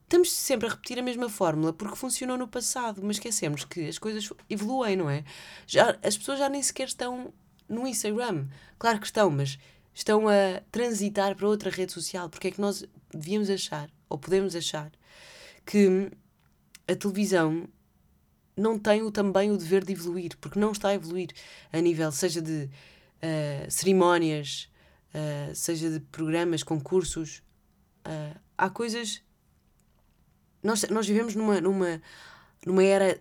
estamos 0.03 0.31
sempre 0.31 0.67
a 0.67 0.71
repetir 0.71 0.99
a 0.99 1.01
mesma 1.01 1.29
fórmula 1.29 1.71
porque 1.71 1.95
funcionou 1.95 2.37
no 2.37 2.47
passado, 2.47 3.01
mas 3.03 3.15
esquecemos 3.15 3.63
que 3.63 3.87
as 3.87 3.97
coisas 3.97 4.29
evoluem, 4.49 4.95
não 4.95 5.09
é? 5.09 5.23
Já, 5.65 5.97
as 6.03 6.17
pessoas 6.17 6.39
já 6.39 6.49
nem 6.49 6.61
sequer 6.61 6.87
estão 6.87 7.33
no 7.67 7.87
Instagram. 7.87 8.47
Claro 8.77 8.99
que 8.99 9.05
estão, 9.05 9.29
mas 9.29 9.57
estão 9.93 10.27
a 10.27 10.61
transitar 10.71 11.35
para 11.35 11.47
outra 11.47 11.69
rede 11.69 11.91
social. 11.91 12.29
Porque 12.29 12.47
é 12.47 12.51
que 12.51 12.61
nós 12.61 12.83
devíamos 13.13 13.49
achar, 13.49 13.89
ou 14.09 14.17
podemos 14.17 14.55
achar, 14.55 14.91
que 15.65 16.11
a 16.87 16.95
televisão 16.95 17.67
não 18.55 18.77
tem 18.77 19.01
o, 19.01 19.11
também 19.11 19.51
o 19.51 19.57
dever 19.57 19.83
de 19.83 19.93
evoluir, 19.93 20.37
porque 20.37 20.59
não 20.59 20.71
está 20.71 20.89
a 20.89 20.93
evoluir 20.93 21.29
a 21.71 21.79
nível, 21.79 22.11
seja 22.11 22.41
de 22.41 22.65
uh, 22.65 23.69
cerimónias, 23.71 24.69
uh, 25.13 25.55
seja 25.55 25.89
de 25.89 25.99
programas, 25.99 26.63
concursos. 26.63 27.41
Uh, 28.05 28.39
há 28.57 28.69
coisas. 28.69 29.21
Nós, 30.61 30.83
nós 30.89 31.07
vivemos 31.07 31.35
numa, 31.35 31.59
numa, 31.61 32.01
numa 32.65 32.83
era. 32.83 33.19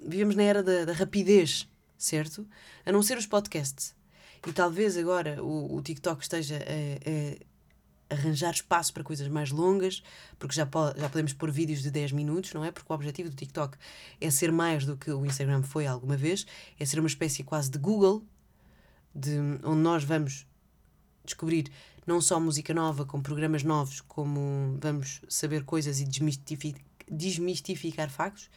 Vivemos 0.00 0.36
na 0.36 0.42
era 0.44 0.62
da, 0.62 0.84
da 0.84 0.92
rapidez, 0.92 1.68
certo? 1.98 2.46
A 2.84 2.92
não 2.92 3.02
ser 3.02 3.18
os 3.18 3.26
podcasts. 3.26 3.95
E 4.46 4.52
talvez 4.52 4.96
agora 4.96 5.42
o, 5.42 5.74
o 5.76 5.82
TikTok 5.82 6.22
esteja 6.22 6.56
a, 6.56 8.10
a 8.10 8.14
arranjar 8.14 8.52
espaço 8.52 8.92
para 8.92 9.02
coisas 9.02 9.26
mais 9.28 9.50
longas, 9.50 10.02
porque 10.38 10.54
já, 10.54 10.64
pode, 10.64 11.00
já 11.00 11.08
podemos 11.08 11.32
pôr 11.32 11.50
vídeos 11.50 11.82
de 11.82 11.90
10 11.90 12.12
minutos, 12.12 12.52
não 12.52 12.64
é? 12.64 12.70
Porque 12.70 12.90
o 12.90 12.94
objetivo 12.94 13.28
do 13.28 13.36
TikTok 13.36 13.76
é 14.20 14.30
ser 14.30 14.52
mais 14.52 14.84
do 14.84 14.96
que 14.96 15.10
o 15.10 15.26
Instagram 15.26 15.62
foi 15.62 15.86
alguma 15.86 16.16
vez, 16.16 16.46
é 16.78 16.84
ser 16.84 17.00
uma 17.00 17.08
espécie 17.08 17.42
quase 17.42 17.70
de 17.70 17.78
Google, 17.78 18.24
de, 19.14 19.36
onde 19.64 19.80
nós 19.80 20.04
vamos 20.04 20.46
descobrir 21.24 21.70
não 22.06 22.20
só 22.20 22.38
música 22.38 22.72
nova, 22.72 23.04
com 23.04 23.20
programas 23.20 23.64
novos, 23.64 24.00
como 24.00 24.78
vamos 24.80 25.20
saber 25.28 25.64
coisas 25.64 26.00
e 26.00 26.04
desmistificar, 26.04 26.80
desmistificar 27.10 28.08
factos. 28.08 28.48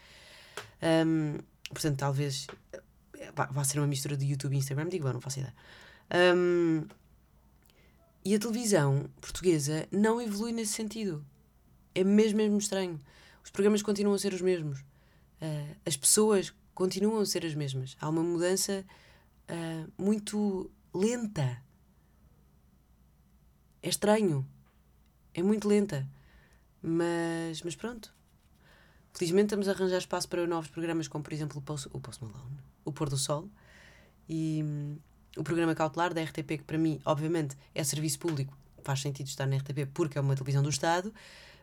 Um, 0.81 1.39
portanto, 1.69 1.97
talvez 1.97 2.45
vá 3.33 3.63
ser 3.63 3.79
uma 3.79 3.87
mistura 3.87 4.15
de 4.15 4.25
YouTube 4.25 4.53
e 4.53 4.57
Instagram, 4.57 4.89
digo, 4.89 5.11
não 5.11 5.21
faço 5.21 5.39
ideia. 5.39 5.55
Um, 6.35 6.85
e 8.23 8.35
a 8.35 8.39
televisão 8.39 9.09
portuguesa 9.21 9.87
não 9.91 10.21
evolui 10.21 10.51
nesse 10.51 10.73
sentido. 10.73 11.25
É 11.95 12.03
mesmo, 12.03 12.37
mesmo 12.37 12.57
estranho. 12.57 12.99
Os 13.43 13.49
programas 13.49 13.81
continuam 13.81 14.15
a 14.15 14.19
ser 14.19 14.33
os 14.33 14.41
mesmos. 14.41 14.79
Uh, 15.41 15.75
as 15.85 15.95
pessoas 15.95 16.53
continuam 16.73 17.19
a 17.19 17.25
ser 17.25 17.45
as 17.45 17.55
mesmas. 17.55 17.95
Há 17.99 18.09
uma 18.09 18.23
mudança 18.23 18.85
uh, 19.49 19.91
muito 20.01 20.69
lenta. 20.93 21.61
É 23.81 23.89
estranho. 23.89 24.47
É 25.33 25.41
muito 25.41 25.67
lenta. 25.67 26.07
Mas, 26.81 27.61
mas 27.63 27.75
pronto. 27.75 28.13
Felizmente 29.13 29.45
estamos 29.47 29.67
a 29.67 29.71
arranjar 29.71 29.97
espaço 29.97 30.29
para 30.29 30.45
novos 30.45 30.69
programas, 30.69 31.07
como 31.07 31.23
por 31.23 31.33
exemplo 31.33 31.57
o 31.57 31.61
Post, 31.61 31.89
o 31.91 31.99
Post 31.99 32.23
Malone, 32.23 32.57
o 32.89 32.93
Pôr 32.93 33.09
do 33.09 33.17
Sol. 33.17 33.49
E, 34.27 34.63
o 35.37 35.43
programa 35.43 35.75
cautelar 35.75 36.13
da 36.13 36.21
RTP, 36.21 36.57
que 36.57 36.63
para 36.63 36.77
mim, 36.77 36.99
obviamente, 37.05 37.55
é 37.73 37.83
serviço 37.83 38.19
público, 38.19 38.57
faz 38.83 39.01
sentido 39.01 39.27
estar 39.27 39.45
na 39.45 39.57
RTP 39.57 39.87
porque 39.93 40.17
é 40.17 40.21
uma 40.21 40.35
televisão 40.35 40.63
do 40.63 40.69
Estado, 40.69 41.13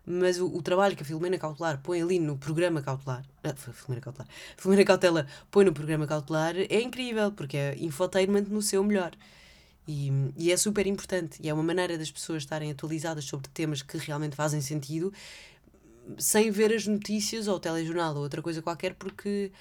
mas 0.05 0.39
o, 0.39 0.47
o 0.47 0.63
trabalho 0.63 0.95
que 0.97 1.03
a 1.03 1.07
Filomena 1.07 1.37
Cautelar 1.37 1.81
põe 1.83 2.01
ali 2.01 2.19
no 2.19 2.39
programa 2.39 2.81
cautelar, 2.81 3.25
ah, 3.43 3.55
Filomena 3.55 4.01
Cautelar, 4.01 4.29
Filomena 4.57 4.85
Cautela 4.85 5.27
põe 5.51 5.65
no 5.65 5.73
programa 5.73 6.07
cautelar 6.07 6.55
é 6.57 6.81
incrível, 6.81 7.33
porque 7.33 7.57
é 7.57 7.77
infotainment 7.79 8.45
no 8.49 8.63
seu 8.63 8.85
melhor. 8.85 9.13
E, 9.89 10.11
e 10.37 10.51
é 10.51 10.57
super 10.57 10.87
importante, 10.87 11.41
e 11.43 11.49
é 11.49 11.55
uma 11.55 11.63
maneira 11.63 11.97
das 11.97 12.11
pessoas 12.11 12.43
estarem 12.43 12.71
atualizadas 12.71 13.25
sobre 13.25 13.49
temas 13.49 13.83
que 13.83 13.97
realmente 13.99 14.35
fazem 14.35 14.61
sentido, 14.61 15.13
sem 16.19 16.51
ver 16.51 16.73
as 16.73 16.87
notícias 16.87 17.49
ou 17.49 17.57
o 17.57 17.61
telejornal 17.61 18.15
ou 18.15 18.23
outra 18.23 18.43
coisa 18.43 18.63
qualquer, 18.63 18.95
porque 18.95 19.53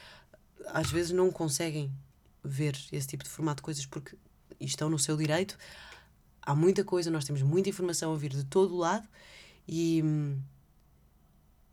às 0.67 0.89
vezes 0.89 1.11
não 1.11 1.31
conseguem 1.31 1.91
ver 2.43 2.77
esse 2.91 3.07
tipo 3.07 3.23
de 3.23 3.29
formato 3.29 3.57
de 3.57 3.63
coisas 3.63 3.85
porque 3.85 4.15
estão 4.59 4.89
no 4.89 4.99
seu 4.99 5.17
direito. 5.17 5.57
há 6.41 6.55
muita 6.55 6.83
coisa, 6.83 7.09
nós 7.09 7.25
temos 7.25 7.41
muita 7.41 7.69
informação 7.69 8.13
a 8.13 8.17
vir 8.17 8.31
de 8.31 8.43
todo 8.43 8.75
o 8.75 8.77
lado 8.77 9.07
e, 9.67 10.03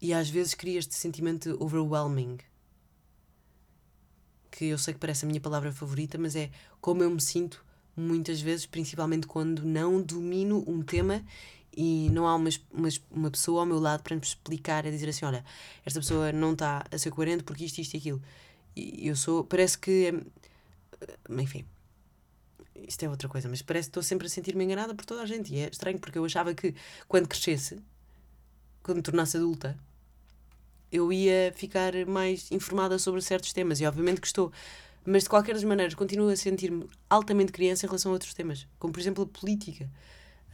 e 0.01 0.13
às 0.13 0.29
vezes 0.29 0.55
cria 0.55 0.79
este 0.79 0.95
sentimento 0.95 1.57
overwhelming. 1.63 2.39
Que 4.51 4.67
eu 4.67 4.79
sei 4.79 4.95
que 4.95 5.01
parece 5.01 5.25
a 5.25 5.29
minha 5.29 5.41
palavra 5.41 5.73
favorita, 5.73 6.19
mas 6.19 6.37
é 6.37 6.51
como 6.81 7.03
eu 7.03 7.11
me 7.11 7.21
sinto 7.21 7.65
muitas 7.97 8.41
vezes, 8.41 8.67
principalmente 8.67 9.27
quando 9.27 9.65
não 9.65 10.03
domino 10.03 10.65
um 10.67 10.83
tema 10.83 11.23
e 11.75 12.11
não 12.11 12.27
há 12.27 12.35
uma, 12.35 12.51
uma, 12.71 12.89
uma 13.11 13.31
pessoa 13.31 13.61
ao 13.61 13.67
meu 13.67 13.79
lado 13.79 14.03
para 14.03 14.15
me 14.15 14.23
explicar, 14.23 14.87
a 14.87 14.91
dizer 14.91 15.09
assim: 15.09 15.25
olha, 15.25 15.45
esta 15.85 16.01
pessoa 16.01 16.33
não 16.33 16.53
está 16.53 16.85
a 16.91 16.99
ser 16.99 17.11
coerente 17.11 17.43
porque 17.45 17.65
isto, 17.65 17.81
isto 17.81 17.95
e 17.95 17.99
aquilo. 17.99 18.23
Eu 18.77 19.17
sou, 19.17 19.45
parece 19.45 19.79
que. 19.79 20.15
Enfim, 21.29 21.65
isto 22.89 23.05
é 23.05 23.09
outra 23.09 23.29
coisa, 23.29 23.49
mas 23.49 23.63
parece 23.63 23.89
que 23.89 23.91
estou 23.91 24.03
sempre 24.03 24.27
a 24.27 24.31
sentir-me 24.31 24.65
enganada 24.65 24.95
por 24.95 25.05
toda 25.05 25.23
a 25.23 25.27
gente. 25.27 25.53
E 25.55 25.59
é 25.59 25.69
estranho 25.69 25.99
porque 25.99 26.19
eu 26.19 26.25
achava 26.25 26.55
que 26.55 26.75
quando 27.07 27.29
crescesse, 27.29 27.79
quando 28.83 28.99
me 28.99 29.03
tornasse 29.03 29.37
adulta, 29.37 29.79
eu 30.91 31.13
ia 31.13 31.53
ficar 31.55 31.93
mais 32.07 32.51
informada 32.51 32.99
sobre 32.99 33.21
certos 33.23 33.53
temas. 33.53 33.81
E 33.81 33.87
obviamente 33.87 34.21
que 34.21 34.27
estou. 34.27 34.53
Mas 35.05 35.25
de 35.25 35.31
qualquer 35.31 35.55
das 35.55 35.65
maneiras, 35.65 35.95
continuo 35.95 36.29
a 36.29 36.37
sentir-me 36.37 36.89
altamente 37.11 37.51
criança 37.51 37.87
em 37.87 37.89
relação 37.89 38.13
a 38.13 38.15
outros 38.15 38.35
temas, 38.35 38.69
como 38.79 38.93
por 38.93 39.01
exemplo 39.01 39.25
a 39.25 39.27
política. 39.27 39.91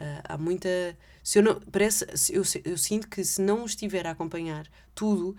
Uh, 0.00 0.22
há 0.24 0.38
muita. 0.38 0.68
Se 1.22 1.38
eu 1.38 1.42
não. 1.42 1.60
Parece. 1.60 2.06
Eu, 2.30 2.42
eu 2.64 2.78
sinto 2.78 3.08
que 3.08 3.24
se 3.24 3.42
não 3.42 3.64
estiver 3.64 4.06
a 4.06 4.12
acompanhar 4.12 4.66
tudo, 4.94 5.36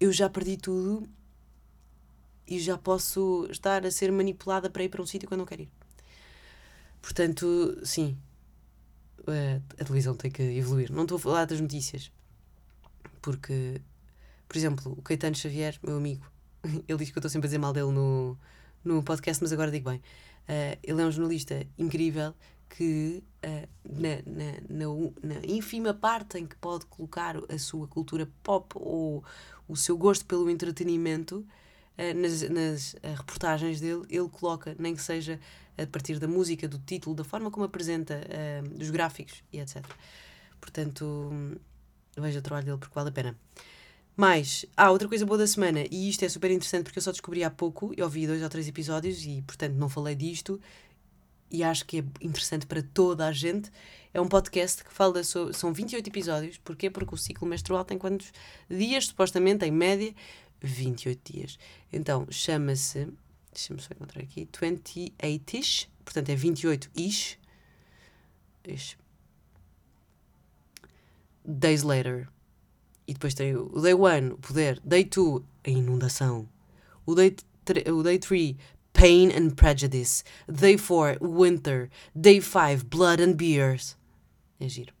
eu 0.00 0.12
já 0.12 0.28
perdi 0.28 0.56
tudo 0.56 1.08
e 2.46 2.58
já 2.58 2.76
posso 2.76 3.46
estar 3.50 3.84
a 3.86 3.90
ser 3.90 4.12
manipulada 4.12 4.68
para 4.68 4.84
ir 4.84 4.88
para 4.88 5.02
um 5.02 5.06
sítio 5.06 5.28
quando 5.28 5.40
não 5.40 5.46
quero 5.46 5.62
ir. 5.62 5.70
Portanto, 7.00 7.78
sim, 7.84 8.16
a 9.78 9.84
televisão 9.84 10.14
tem 10.14 10.30
que 10.30 10.42
evoluir. 10.42 10.92
Não 10.92 11.02
estou 11.02 11.16
a 11.16 11.20
falar 11.20 11.44
das 11.46 11.60
notícias, 11.60 12.10
porque, 13.20 13.80
por 14.48 14.56
exemplo, 14.56 14.92
o 14.92 15.02
Caetano 15.02 15.34
Xavier, 15.34 15.78
meu 15.82 15.96
amigo, 15.96 16.24
ele 16.88 16.98
diz 16.98 17.10
que 17.10 17.16
eu 17.16 17.20
estou 17.20 17.30
sempre 17.30 17.46
a 17.46 17.48
dizer 17.48 17.58
mal 17.58 17.72
dele 17.72 17.92
no, 17.92 18.38
no 18.84 19.02
podcast, 19.02 19.42
mas 19.42 19.52
agora 19.52 19.70
digo 19.70 19.90
bem. 19.90 19.98
Uh, 19.98 20.78
ele 20.82 21.00
é 21.00 21.06
um 21.06 21.10
jornalista 21.10 21.66
incrível 21.78 22.34
que, 22.68 23.22
uh, 23.44 23.68
na, 23.84 24.16
na, 24.26 24.52
na, 24.68 25.36
na 25.36 25.46
ínfima 25.46 25.94
parte 25.94 26.38
em 26.38 26.46
que 26.46 26.56
pode 26.56 26.86
colocar 26.86 27.36
a 27.48 27.58
sua 27.58 27.86
cultura 27.88 28.28
pop 28.42 28.74
ou 28.76 29.24
o 29.66 29.76
seu 29.76 29.96
gosto 29.96 30.26
pelo 30.26 30.50
entretenimento, 30.50 31.46
nas, 31.96 32.42
nas 32.48 32.96
eh, 33.02 33.14
reportagens 33.14 33.80
dele, 33.80 34.02
ele 34.08 34.28
coloca, 34.28 34.74
nem 34.78 34.94
que 34.94 35.02
seja 35.02 35.38
a 35.76 35.86
partir 35.86 36.18
da 36.18 36.28
música, 36.28 36.68
do 36.68 36.78
título, 36.78 37.14
da 37.14 37.24
forma 37.24 37.50
como 37.50 37.64
apresenta, 37.64 38.20
uh, 38.24 38.68
dos 38.68 38.90
gráficos 38.90 39.42
e 39.52 39.58
etc. 39.58 39.84
Portanto, 40.60 41.30
veja 42.16 42.38
o 42.38 42.42
trabalho 42.42 42.66
dele 42.66 42.78
porque 42.78 42.94
vale 42.94 43.08
a 43.08 43.12
pena. 43.12 43.38
Mais, 44.16 44.64
ah, 44.76 44.92
outra 44.92 45.08
coisa 45.08 45.26
boa 45.26 45.36
da 45.36 45.46
semana, 45.46 45.84
e 45.90 46.08
isto 46.08 46.24
é 46.24 46.28
super 46.28 46.50
interessante 46.50 46.84
porque 46.84 47.00
eu 47.00 47.02
só 47.02 47.10
descobri 47.10 47.42
há 47.42 47.50
pouco, 47.50 47.92
eu 47.96 48.04
ouvi 48.04 48.26
dois 48.26 48.40
ou 48.42 48.48
três 48.48 48.68
episódios 48.68 49.24
e, 49.24 49.42
portanto, 49.42 49.74
não 49.74 49.88
falei 49.88 50.14
disto, 50.14 50.60
e 51.50 51.62
acho 51.62 51.84
que 51.84 51.98
é 51.98 52.04
interessante 52.20 52.66
para 52.66 52.82
toda 52.82 53.26
a 53.26 53.32
gente. 53.32 53.70
É 54.12 54.20
um 54.20 54.28
podcast 54.28 54.82
que 54.82 54.92
fala 54.92 55.22
sobre. 55.22 55.54
São 55.54 55.72
28 55.72 56.06
episódios, 56.08 56.58
porquê? 56.58 56.90
Porque 56.90 57.14
o 57.14 57.18
ciclo 57.18 57.46
menstrual 57.46 57.84
tem 57.84 57.98
quantos 57.98 58.32
dias, 58.68 59.06
supostamente, 59.06 59.64
em 59.64 59.70
média? 59.70 60.14
28 60.64 61.32
dias. 61.32 61.58
Então, 61.92 62.26
chama-se, 62.30 63.08
deixa-me 63.52 63.80
só 63.80 63.88
encontrar 63.94 64.22
aqui, 64.22 64.46
28-ish, 64.46 65.88
portanto 66.04 66.28
é 66.30 66.34
28-ish. 66.34 67.38
Ish. 68.66 68.96
Days 71.44 71.82
later. 71.82 72.28
E 73.06 73.12
depois 73.12 73.34
tem 73.34 73.54
o 73.54 73.80
Day 73.80 73.94
1, 73.94 74.32
o 74.32 74.38
poder. 74.38 74.80
Day 74.80 75.04
2, 75.04 75.42
a 75.66 75.70
inundação. 75.70 76.48
O 77.04 77.14
Day 77.14 77.36
3, 77.64 77.88
o 77.88 78.02
day 78.02 78.18
three 78.18 78.56
Pain 78.94 79.30
and 79.32 79.50
Prejudice. 79.56 80.24
Day 80.48 80.78
4, 80.78 81.18
Winter. 81.20 81.90
Day 82.14 82.40
5, 82.40 82.84
Blood 82.84 83.20
and 83.20 83.36
Beers. 83.36 83.96
É 84.58 84.68
giro. 84.68 84.94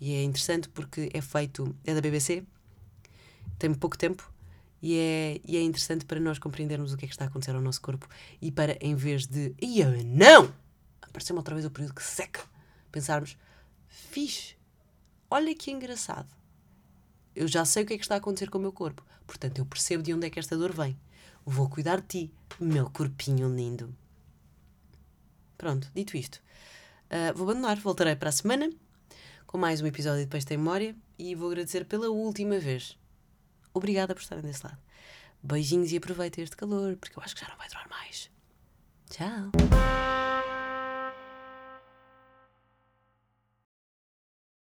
E 0.00 0.14
é 0.14 0.22
interessante 0.22 0.68
porque 0.68 1.10
é 1.12 1.20
feito, 1.20 1.74
é 1.84 1.94
da 1.94 2.00
BBC, 2.00 2.42
tem 3.58 3.72
pouco 3.74 3.96
tempo 3.96 4.30
e 4.82 4.96
é, 4.96 5.40
e 5.44 5.56
é 5.56 5.62
interessante 5.62 6.04
para 6.04 6.20
nós 6.20 6.38
compreendermos 6.38 6.92
o 6.92 6.96
que 6.96 7.04
é 7.04 7.08
que 7.08 7.14
está 7.14 7.24
a 7.24 7.28
acontecer 7.28 7.54
ao 7.54 7.60
nosso 7.60 7.80
corpo 7.80 8.08
e 8.40 8.50
para, 8.50 8.76
em 8.80 8.94
vez 8.94 9.26
de, 9.26 9.54
ia 9.60 9.90
não! 10.04 10.52
Apareceu-me 11.02 11.38
outra 11.38 11.54
vez 11.54 11.66
o 11.66 11.70
período 11.70 11.94
que 11.94 12.02
seca, 12.02 12.42
pensarmos, 12.92 13.36
fixe, 13.88 14.56
olha 15.30 15.54
que 15.54 15.70
engraçado. 15.70 16.28
Eu 17.34 17.48
já 17.48 17.64
sei 17.64 17.82
o 17.82 17.86
que 17.86 17.94
é 17.94 17.96
que 17.96 18.04
está 18.04 18.14
a 18.14 18.18
acontecer 18.18 18.50
com 18.50 18.58
o 18.58 18.60
meu 18.60 18.72
corpo, 18.72 19.04
portanto 19.26 19.58
eu 19.58 19.66
percebo 19.66 20.02
de 20.02 20.12
onde 20.12 20.26
é 20.26 20.30
que 20.30 20.38
esta 20.38 20.56
dor 20.56 20.72
vem. 20.72 20.98
Vou 21.44 21.68
cuidar 21.68 22.00
de 22.00 22.06
ti, 22.06 22.34
meu 22.60 22.90
corpinho 22.90 23.54
lindo. 23.54 23.94
Pronto, 25.56 25.90
dito 25.94 26.16
isto, 26.16 26.36
uh, 27.06 27.34
vou 27.34 27.48
abandonar, 27.48 27.78
voltarei 27.78 28.14
para 28.14 28.28
a 28.28 28.32
semana 28.32 28.70
com 29.46 29.56
mais 29.56 29.80
um 29.80 29.86
episódio 29.86 30.18
de 30.18 30.24
Depois 30.26 30.44
Tem 30.44 30.58
Memória 30.58 30.94
e 31.18 31.34
vou 31.34 31.48
agradecer 31.48 31.86
pela 31.86 32.10
última 32.10 32.58
vez 32.58 32.98
Obrigada 33.76 34.14
por 34.14 34.22
estarem 34.22 34.42
desse 34.42 34.64
lado. 34.64 34.78
Beijinhos 35.42 35.92
e 35.92 35.98
aproveitem 35.98 36.42
este 36.42 36.56
calor, 36.56 36.96
porque 36.96 37.18
eu 37.18 37.22
acho 37.22 37.34
que 37.34 37.42
já 37.42 37.48
não 37.48 37.58
vai 37.58 37.68
durar 37.68 37.86
mais. 37.90 38.30
Tchau! 39.10 40.25